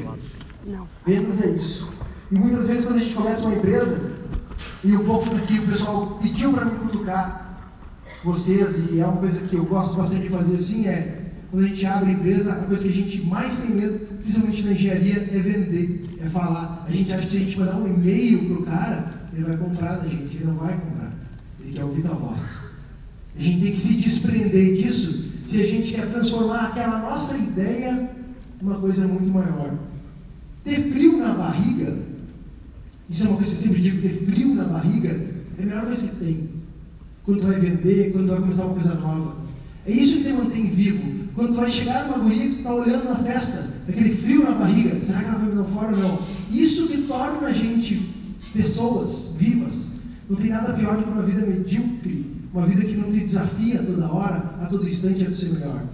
Não. 0.66 0.88
Vendas 1.06 1.42
é 1.42 1.50
isso. 1.50 1.92
E 2.32 2.36
muitas 2.36 2.68
vezes 2.68 2.86
quando 2.86 2.98
a 2.98 3.04
gente 3.04 3.16
começa 3.16 3.42
uma 3.42 3.56
empresa, 3.56 4.12
e 4.84 4.96
o 4.96 5.04
povo 5.04 5.34
daqui, 5.36 5.60
o 5.60 5.68
pessoal 5.68 6.20
pediu 6.22 6.54
para 6.54 6.66
me 6.66 6.80
cutucar 6.80 7.60
vocês, 8.24 8.78
e 8.92 9.00
é 9.00 9.06
uma 9.06 9.18
coisa 9.18 9.40
que 9.42 9.56
eu 9.56 9.66
gosto 9.66 9.96
bastante 9.96 10.24
de 10.24 10.30
fazer 10.30 10.56
assim, 10.56 10.88
é 10.88 11.32
quando 11.50 11.66
a 11.66 11.68
gente 11.68 11.86
abre 11.86 12.12
empresa, 12.12 12.54
a 12.54 12.66
coisa 12.66 12.84
que 12.84 12.90
a 12.90 12.94
gente 12.94 13.22
mais 13.26 13.60
tem 13.60 13.72
medo, 13.72 14.00
principalmente 14.18 14.64
na 14.64 14.72
engenharia, 14.72 15.18
é 15.32 15.40
vender, 15.40 16.18
é 16.20 16.30
falar. 16.30 16.86
A 16.88 16.92
gente 16.92 17.14
acha 17.14 17.26
que 17.26 17.32
se 17.32 17.38
a 17.38 17.40
gente 17.42 17.60
mandar 17.60 17.76
um 17.76 17.88
e-mail 17.88 18.46
pro 18.46 18.64
cara, 18.64 19.28
ele 19.34 19.44
vai 19.44 19.58
comprar 19.58 19.98
da 19.98 20.08
gente, 20.08 20.38
ele 20.38 20.46
não 20.46 20.56
vai 20.56 20.80
comprar. 20.80 21.12
Ele 21.60 21.74
quer 21.74 21.84
ouvir 21.84 22.08
a 22.08 22.14
voz. 22.14 22.60
A 23.36 23.42
gente 23.42 23.62
tem 23.62 23.72
que 23.74 23.82
se 23.82 23.96
desprender 23.96 24.78
disso 24.78 25.31
se 25.52 25.62
a 25.62 25.68
gente 25.68 25.92
quer 25.92 26.10
transformar 26.10 26.68
aquela 26.68 27.00
nossa 27.00 27.36
ideia 27.36 28.10
numa 28.62 28.80
coisa 28.80 29.06
muito 29.06 29.34
maior. 29.34 29.78
Ter 30.64 30.94
frio 30.94 31.18
na 31.18 31.34
barriga, 31.34 31.98
isso 33.10 33.26
é 33.26 33.28
uma 33.28 33.36
coisa 33.36 33.54
que 33.54 33.60
eu 33.60 33.64
sempre 33.64 33.82
digo, 33.82 34.02
ter 34.02 34.26
frio 34.26 34.56
na 34.56 34.64
barriga 34.64 35.10
é 35.10 35.62
a 35.62 35.66
melhor 35.66 35.86
coisa 35.88 36.08
que 36.08 36.16
tem. 36.16 36.50
Quando 37.26 37.42
tu 37.42 37.48
vai 37.48 37.60
vender, 37.60 38.14
quando 38.14 38.28
tu 38.28 38.30
vai 38.30 38.40
começar 38.40 38.64
uma 38.64 38.76
coisa 38.76 38.96
nova. 38.96 39.36
É 39.86 39.92
isso 39.92 40.20
que 40.20 40.24
te 40.24 40.34
mantém 40.34 40.68
vivo. 40.68 41.26
Quando 41.36 41.50
tu 41.50 41.60
vai 41.60 41.70
chegar 41.70 42.08
numa 42.08 42.20
guria 42.20 42.44
que 42.44 42.54
tu 42.54 42.58
está 42.60 42.74
olhando 42.74 43.04
na 43.04 43.16
festa, 43.16 43.70
aquele 43.90 44.16
frio 44.16 44.46
na 44.46 44.52
barriga, 44.52 44.98
será 45.04 45.20
que 45.20 45.26
ela 45.26 45.38
vai 45.38 45.50
me 45.50 45.56
dar 45.56 45.66
fora 45.66 45.92
ou 45.92 45.98
não? 45.98 46.22
Isso 46.50 46.88
que 46.88 47.00
torna 47.02 47.48
a 47.48 47.52
gente 47.52 48.10
pessoas 48.54 49.36
vivas. 49.38 49.90
Não 50.30 50.38
tem 50.38 50.50
nada 50.50 50.74
pior 50.74 50.96
do 50.96 51.04
que 51.04 51.10
uma 51.10 51.24
vida 51.24 51.46
medíocre, 51.46 52.31
uma 52.54 52.66
vida 52.66 52.84
que 52.84 52.96
não 52.96 53.12
te 53.12 53.22
desafia 53.22 53.82
toda 53.82 54.12
hora, 54.12 54.56
a 54.62 54.68
todo 54.68 54.88
instante 54.88 55.24
a 55.24 55.30
tu 55.30 55.36
ser 55.36 55.50
melhor. 55.50 55.86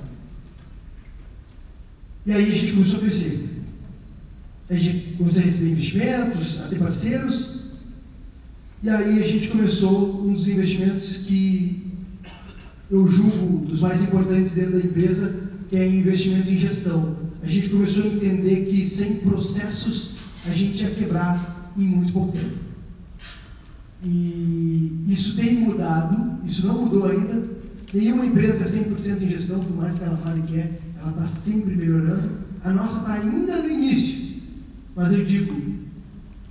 E 2.26 2.32
aí 2.32 2.52
a 2.52 2.56
gente 2.56 2.74
começou 2.74 2.98
a 2.98 3.02
crescer. 3.02 3.50
A 4.70 4.74
gente 4.74 5.16
começou 5.18 5.42
a 5.42 5.46
receber 5.46 5.72
investimentos, 5.72 6.60
a 6.60 6.68
ter 6.68 6.80
parceiros. 6.80 7.58
E 8.84 8.90
aí 8.90 9.24
a 9.24 9.28
gente 9.28 9.50
começou 9.50 10.26
um 10.26 10.34
dos 10.34 10.48
investimentos 10.48 11.18
que 11.18 11.94
eu 12.90 13.08
julgo 13.08 13.66
dos 13.66 13.82
mais 13.82 14.04
importantes 14.04 14.54
dentro 14.54 14.74
da 14.74 14.86
empresa, 14.86 15.50
que 15.70 15.76
é 15.76 15.88
investimento 15.88 16.52
em 16.52 16.58
gestão. 16.58 17.18
A 17.42 17.48
gente 17.48 17.70
começou 17.70 18.04
a 18.04 18.08
entender 18.08 18.66
que 18.66 18.88
sem 18.88 19.18
processos 19.18 20.12
a 20.46 20.52
gente 20.52 20.84
ia 20.84 20.90
quebrar 20.90 21.72
em 21.78 21.84
muito 21.84 22.12
pouco 22.12 22.34
tempo. 22.34 22.67
E 24.04 25.04
isso 25.08 25.36
tem 25.36 25.56
mudado, 25.56 26.40
isso 26.46 26.66
não 26.68 26.84
mudou 26.84 27.06
ainda. 27.06 27.44
Nenhuma 27.94 28.26
empresa 28.26 28.64
é 28.64 28.84
100% 28.84 29.22
em 29.24 29.30
gestão, 29.30 29.60
por 29.60 29.76
mais 29.76 29.98
que 29.98 30.04
ela 30.04 30.18
fale 30.18 30.42
que 30.42 30.56
é, 30.56 30.80
ela 31.00 31.12
está 31.12 31.28
sempre 31.28 31.76
melhorando. 31.76 32.32
A 32.64 32.72
nossa 32.72 33.00
está 33.00 33.14
ainda 33.14 33.62
no 33.62 33.70
início. 33.70 34.42
Mas 34.96 35.14
eu 35.14 35.24
digo, 35.24 35.56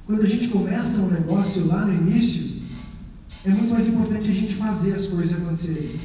quando 0.06 0.22
a 0.22 0.26
gente 0.26 0.48
começa 0.48 1.00
um 1.00 1.10
negócio 1.10 1.66
lá 1.66 1.84
no 1.84 1.92
início, 1.92 2.62
é 3.44 3.50
muito 3.50 3.72
mais 3.72 3.86
importante 3.86 4.30
a 4.30 4.34
gente 4.34 4.54
fazer 4.54 4.94
as 4.94 5.06
coisas 5.06 5.38
acontecerem. 5.38 6.00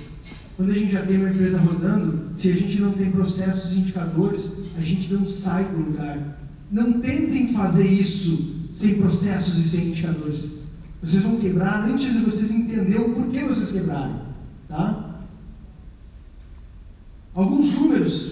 Quando 0.58 0.72
a 0.72 0.74
gente 0.74 0.92
já 0.92 1.04
tem 1.04 1.18
uma 1.18 1.30
empresa 1.30 1.60
rodando, 1.60 2.30
se 2.36 2.50
a 2.50 2.54
gente 2.54 2.80
não 2.80 2.92
tem 2.92 3.10
processos 3.10 3.74
indicadores, 3.74 4.52
a 4.78 4.82
gente 4.82 5.12
não 5.12 5.28
sai 5.28 5.64
do 5.66 5.82
lugar. 5.82 6.40
Não 6.72 7.00
tentem 7.00 7.54
fazer 7.54 7.88
isso 7.88 8.56
sem 8.72 8.96
processos 8.96 9.58
e 9.58 9.68
sem 9.68 9.88
indicadores. 9.88 10.61
Vocês 11.02 11.24
vão 11.24 11.38
quebrar 11.38 11.84
antes 11.86 12.14
de 12.14 12.22
vocês 12.22 12.52
entenderem 12.52 13.02
o 13.02 13.16
porquê 13.16 13.44
vocês 13.44 13.72
quebraram. 13.72 14.22
Tá? 14.68 15.16
Alguns 17.34 17.74
números 17.74 18.32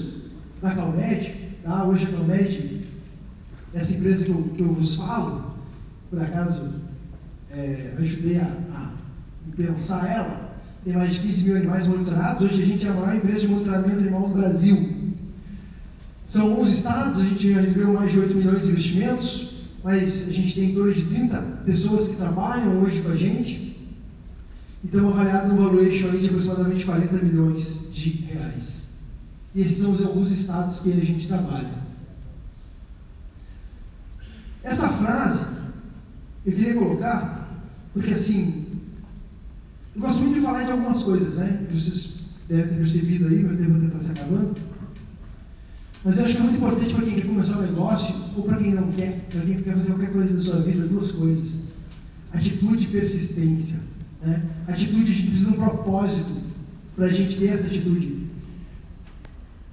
da 0.61 0.75
Calmed, 0.75 1.33
tá? 1.63 1.85
hoje 1.85 2.05
a 2.05 2.11
Calmed, 2.11 2.81
essa 3.73 3.93
empresa 3.93 4.25
que 4.25 4.31
eu, 4.31 4.43
que 4.55 4.61
eu 4.61 4.73
vos 4.73 4.95
falo, 4.95 5.55
por 6.09 6.21
acaso 6.21 6.75
é, 7.49 7.95
ajudei 7.97 8.37
a, 8.37 8.45
a 8.73 8.93
pensar 9.55 10.07
ela, 10.07 10.49
tem 10.83 10.93
mais 10.93 11.13
de 11.13 11.19
15 11.21 11.43
mil 11.43 11.55
animais 11.55 11.87
monitorados. 11.87 12.43
Hoje 12.43 12.61
a 12.61 12.65
gente 12.65 12.85
é 12.85 12.89
a 12.89 12.93
maior 12.93 13.15
empresa 13.15 13.41
de 13.41 13.47
monitoramento 13.47 13.99
animal 13.99 14.29
do 14.29 14.35
Brasil. 14.35 14.97
São 16.25 16.59
11 16.61 16.73
estados, 16.73 17.21
a 17.21 17.23
gente 17.23 17.51
recebeu 17.51 17.93
mais 17.93 18.11
de 18.11 18.19
8 18.19 18.35
milhões 18.35 18.63
de 18.63 18.71
investimentos, 18.71 19.48
mas 19.83 20.27
a 20.27 20.31
gente 20.31 20.55
tem 20.55 20.71
em 20.71 20.73
torno 20.73 20.93
de 20.93 21.03
30 21.03 21.41
pessoas 21.65 22.07
que 22.07 22.15
trabalham 22.15 22.81
hoje 22.81 23.01
com 23.01 23.09
a 23.09 23.15
gente. 23.15 23.69
E 24.83 24.85
estamos 24.85 25.11
avaliados 25.13 25.51
no 25.51 25.61
valuation 25.61 26.09
de 26.11 26.27
aproximadamente 26.27 26.85
40 26.85 27.17
milhões 27.17 27.93
de 27.93 28.09
reais. 28.09 28.83
E 29.53 29.61
esses 29.61 29.77
são 29.77 29.91
os 29.91 30.03
alguns 30.03 30.31
estados 30.31 30.79
que 30.79 30.91
a 30.91 31.05
gente 31.05 31.27
trabalha. 31.27 31.73
Essa 34.63 34.89
frase 34.89 35.45
eu 36.45 36.53
queria 36.53 36.75
colocar, 36.75 37.49
porque 37.93 38.13
assim, 38.13 38.65
eu 39.95 40.01
gosto 40.01 40.19
muito 40.19 40.35
de 40.35 40.41
falar 40.41 40.63
de 40.63 40.71
algumas 40.71 41.03
coisas, 41.03 41.37
né? 41.37 41.67
Vocês 41.71 42.09
devem 42.47 42.67
ter 42.67 42.77
percebido 42.77 43.27
aí, 43.27 43.43
meu 43.43 43.57
tempo 43.57 43.85
está 43.85 43.99
se 43.99 44.11
acabando. 44.11 44.68
Mas 46.03 46.17
eu 46.17 46.25
acho 46.25 46.35
que 46.35 46.39
é 46.39 46.43
muito 46.43 46.57
importante 46.57 46.93
para 46.93 47.05
quem 47.05 47.15
quer 47.15 47.27
começar 47.27 47.57
um 47.57 47.61
negócio, 47.61 48.15
ou 48.37 48.43
para 48.43 48.57
quem 48.57 48.73
não 48.73 48.91
quer, 48.91 49.27
para 49.29 49.41
quem 49.41 49.57
quer 49.61 49.73
fazer 49.73 49.89
qualquer 49.89 50.13
coisa 50.13 50.37
da 50.37 50.43
sua 50.43 50.61
vida, 50.61 50.87
duas 50.87 51.11
coisas. 51.11 51.57
Atitude 52.31 52.85
e 52.85 52.89
persistência. 52.89 53.79
Né? 54.21 54.43
Atitude, 54.67 55.11
a 55.11 55.15
gente 55.15 55.27
precisa 55.27 55.51
de 55.51 55.57
um 55.57 55.59
propósito 55.59 56.31
para 56.95 57.05
a 57.07 57.11
gente 57.11 57.37
ter 57.37 57.47
essa 57.47 57.67
atitude. 57.67 58.27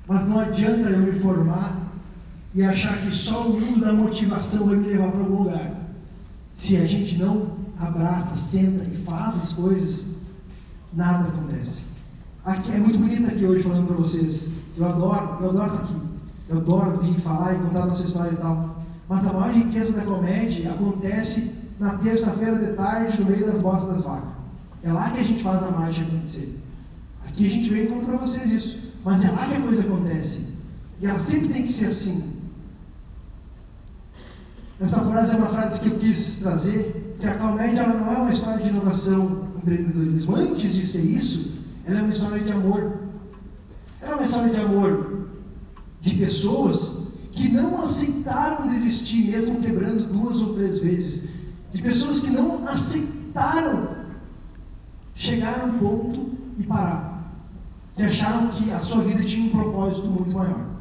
Mas 0.08 0.28
não 0.28 0.40
adianta 0.40 0.88
eu 0.90 1.00
me 1.00 1.12
formar 1.12 1.92
e 2.54 2.62
achar 2.62 3.00
que 3.02 3.14
só 3.14 3.46
o 3.48 3.60
mundo 3.60 3.80
da 3.80 3.92
motivação 3.92 4.66
vai 4.66 4.76
me 4.76 4.88
levar 4.88 5.10
para 5.10 5.20
algum 5.20 5.42
lugar. 5.44 5.74
Se 6.54 6.76
a 6.76 6.86
gente 6.86 7.18
não 7.18 7.56
abraça, 7.78 8.36
senta 8.36 8.84
e 8.84 8.96
faz 8.96 9.38
as 9.38 9.52
coisas, 9.52 10.04
nada 10.92 11.28
acontece. 11.28 11.82
Aqui 12.44 12.72
é 12.72 12.78
muito 12.78 12.98
bonito 12.98 13.26
aqui 13.26 13.44
hoje 13.44 13.62
falando 13.62 13.86
para 13.86 13.96
vocês. 13.96 14.48
Eu 14.76 14.86
adoro, 14.86 15.38
eu 15.42 15.50
adoro 15.50 15.74
estar 15.74 15.84
aqui. 15.84 16.05
Eu 16.48 16.58
adoro 16.58 17.00
vir 17.00 17.18
falar 17.20 17.54
e 17.54 17.58
contar 17.58 17.86
nossa 17.86 18.04
história 18.04 18.32
e 18.32 18.36
tal. 18.36 18.76
Mas 19.08 19.26
a 19.26 19.32
maior 19.32 19.52
riqueza 19.52 19.92
da 19.92 20.02
comédia 20.02 20.70
acontece 20.70 21.54
na 21.78 21.94
terça-feira 21.98 22.58
de 22.58 22.72
tarde, 22.72 23.20
no 23.20 23.30
meio 23.30 23.46
das 23.46 23.60
bostas 23.60 23.94
das 23.94 24.04
vacas. 24.04 24.30
É 24.82 24.92
lá 24.92 25.10
que 25.10 25.20
a 25.20 25.24
gente 25.24 25.42
faz 25.42 25.62
a 25.62 25.70
mágica 25.70 26.06
acontecer. 26.06 26.60
Aqui 27.26 27.46
a 27.46 27.50
gente 27.50 27.68
vem 27.68 27.84
e 27.84 27.86
conta 27.88 28.06
para 28.06 28.16
vocês 28.18 28.50
isso. 28.50 28.78
Mas 29.04 29.24
é 29.24 29.30
lá 29.30 29.46
que 29.46 29.54
a 29.54 29.60
coisa 29.60 29.82
acontece. 29.82 30.46
E 31.00 31.06
ela 31.06 31.18
sempre 31.18 31.48
tem 31.48 31.64
que 31.64 31.72
ser 31.72 31.86
assim. 31.86 32.36
Essa 34.80 35.00
frase 35.00 35.34
é 35.34 35.36
uma 35.36 35.48
frase 35.48 35.80
que 35.80 35.88
eu 35.88 35.98
quis 35.98 36.36
trazer, 36.36 37.16
que 37.18 37.26
a 37.26 37.34
Calmédia 37.34 37.82
ela 37.82 37.94
não 37.94 38.12
é 38.12 38.16
uma 38.18 38.30
história 38.30 38.62
de 38.62 38.68
inovação, 38.68 39.48
empreendedorismo. 39.56 40.36
Antes 40.36 40.74
de 40.74 40.86
ser 40.86 41.00
isso, 41.00 41.54
ela 41.84 42.00
é 42.00 42.02
uma 42.02 42.12
história 42.12 42.42
de 42.42 42.52
amor. 42.52 42.92
Ela 44.00 44.12
é 44.12 44.14
uma 44.16 44.26
história 44.26 44.50
de 44.50 44.60
amor 44.60 45.16
de 46.06 46.14
pessoas 46.14 47.08
que 47.32 47.48
não 47.48 47.82
aceitaram 47.82 48.68
desistir, 48.68 49.28
mesmo 49.28 49.60
quebrando 49.60 50.06
duas 50.06 50.40
ou 50.40 50.54
três 50.54 50.78
vezes. 50.78 51.30
De 51.72 51.82
pessoas 51.82 52.20
que 52.20 52.30
não 52.30 52.66
aceitaram 52.66 53.96
chegar 55.14 55.60
a 55.60 55.64
um 55.64 55.78
ponto 55.78 56.30
e 56.56 56.62
parar. 56.62 57.34
Que 57.96 58.04
acharam 58.04 58.48
que 58.50 58.70
a 58.70 58.78
sua 58.78 59.02
vida 59.02 59.24
tinha 59.24 59.46
um 59.46 59.50
propósito 59.50 60.06
muito 60.06 60.34
maior. 60.34 60.76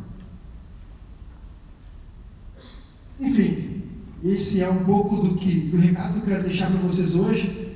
Enfim, 3.20 3.82
esse 4.24 4.62
é 4.62 4.70
um 4.70 4.84
pouco 4.84 5.16
do 5.28 5.36
que 5.36 5.60
do 5.72 5.78
recado 5.78 6.22
que 6.22 6.28
eu 6.28 6.36
quero 6.36 6.44
deixar 6.44 6.70
para 6.70 6.82
vocês 6.82 7.16
hoje. 7.16 7.76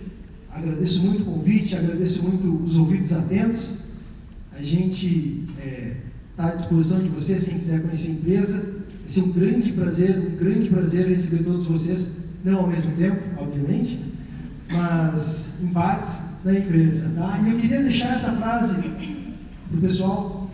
Agradeço 0.51 1.01
muito 1.01 1.23
o 1.23 1.25
convite, 1.25 1.75
agradeço 1.75 2.21
muito 2.21 2.63
os 2.63 2.77
ouvidos 2.77 3.11
atentos. 3.11 3.89
A 4.51 4.61
gente 4.61 5.45
é, 5.57 6.08
tá 6.39 6.47
à 6.47 6.55
disposição 6.55 6.99
de 6.99 7.09
vocês, 7.09 7.45
quem 7.45 7.59
quiser 7.59 7.81
conhecer 7.81 8.07
a 8.07 8.11
empresa. 8.13 8.57
Vai 8.57 9.07
ser 9.07 9.21
um 9.21 9.31
grande 9.33 9.73
prazer, 9.73 10.17
um 10.17 10.37
grande 10.37 10.69
prazer 10.69 11.05
receber 11.05 11.43
todos 11.43 11.67
vocês, 11.67 12.09
não 12.45 12.59
ao 12.59 12.67
mesmo 12.67 12.93
tempo, 12.93 13.21
obviamente, 13.37 13.99
mas 14.71 15.49
em 15.61 15.67
partes 15.67 16.21
da 16.45 16.57
empresa. 16.57 17.11
Tá? 17.13 17.41
E 17.43 17.49
eu 17.51 17.57
queria 17.57 17.83
deixar 17.83 18.15
essa 18.15 18.31
frase 18.31 18.77
para 18.77 19.77
o 19.77 19.81
pessoal, 19.81 20.49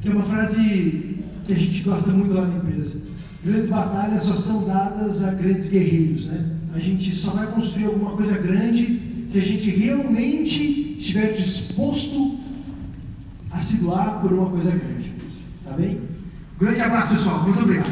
que 0.00 0.10
é 0.10 0.12
uma 0.12 0.22
frase 0.22 1.24
que 1.44 1.52
a 1.52 1.56
gente 1.56 1.82
gosta 1.82 2.12
muito 2.12 2.32
lá 2.32 2.46
na 2.46 2.58
empresa. 2.58 3.00
Grandes 3.44 3.70
batalhas 3.70 4.22
só 4.22 4.34
são 4.34 4.64
dadas 4.64 5.24
a 5.24 5.32
grandes 5.32 5.68
guerreiros, 5.68 6.26
né? 6.28 6.50
A 6.72 6.78
gente 6.78 7.12
só 7.14 7.32
vai 7.32 7.48
construir 7.48 7.86
alguma 7.86 8.12
coisa 8.12 8.38
grande 8.38 9.00
se 9.28 9.38
a 9.38 9.42
gente 9.42 9.70
realmente 9.70 10.96
estiver 10.98 11.32
disposto 11.32 12.37
a 13.50 13.58
se 13.58 13.76
doar 13.78 14.20
por 14.20 14.32
uma 14.32 14.50
coisa 14.50 14.70
grande. 14.70 15.14
Tá 15.64 15.72
bem? 15.72 16.00
Grande 16.58 16.80
abraço, 16.80 17.14
pessoal. 17.14 17.42
Muito 17.42 17.62
obrigado. 17.62 17.88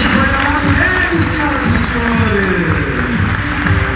Foi 0.00 0.18
o 0.18 0.34
Amado 0.34 0.66
Negro, 0.66 1.30
senhoras 1.30 1.74
e 1.74 1.78
senhores. 1.92 2.29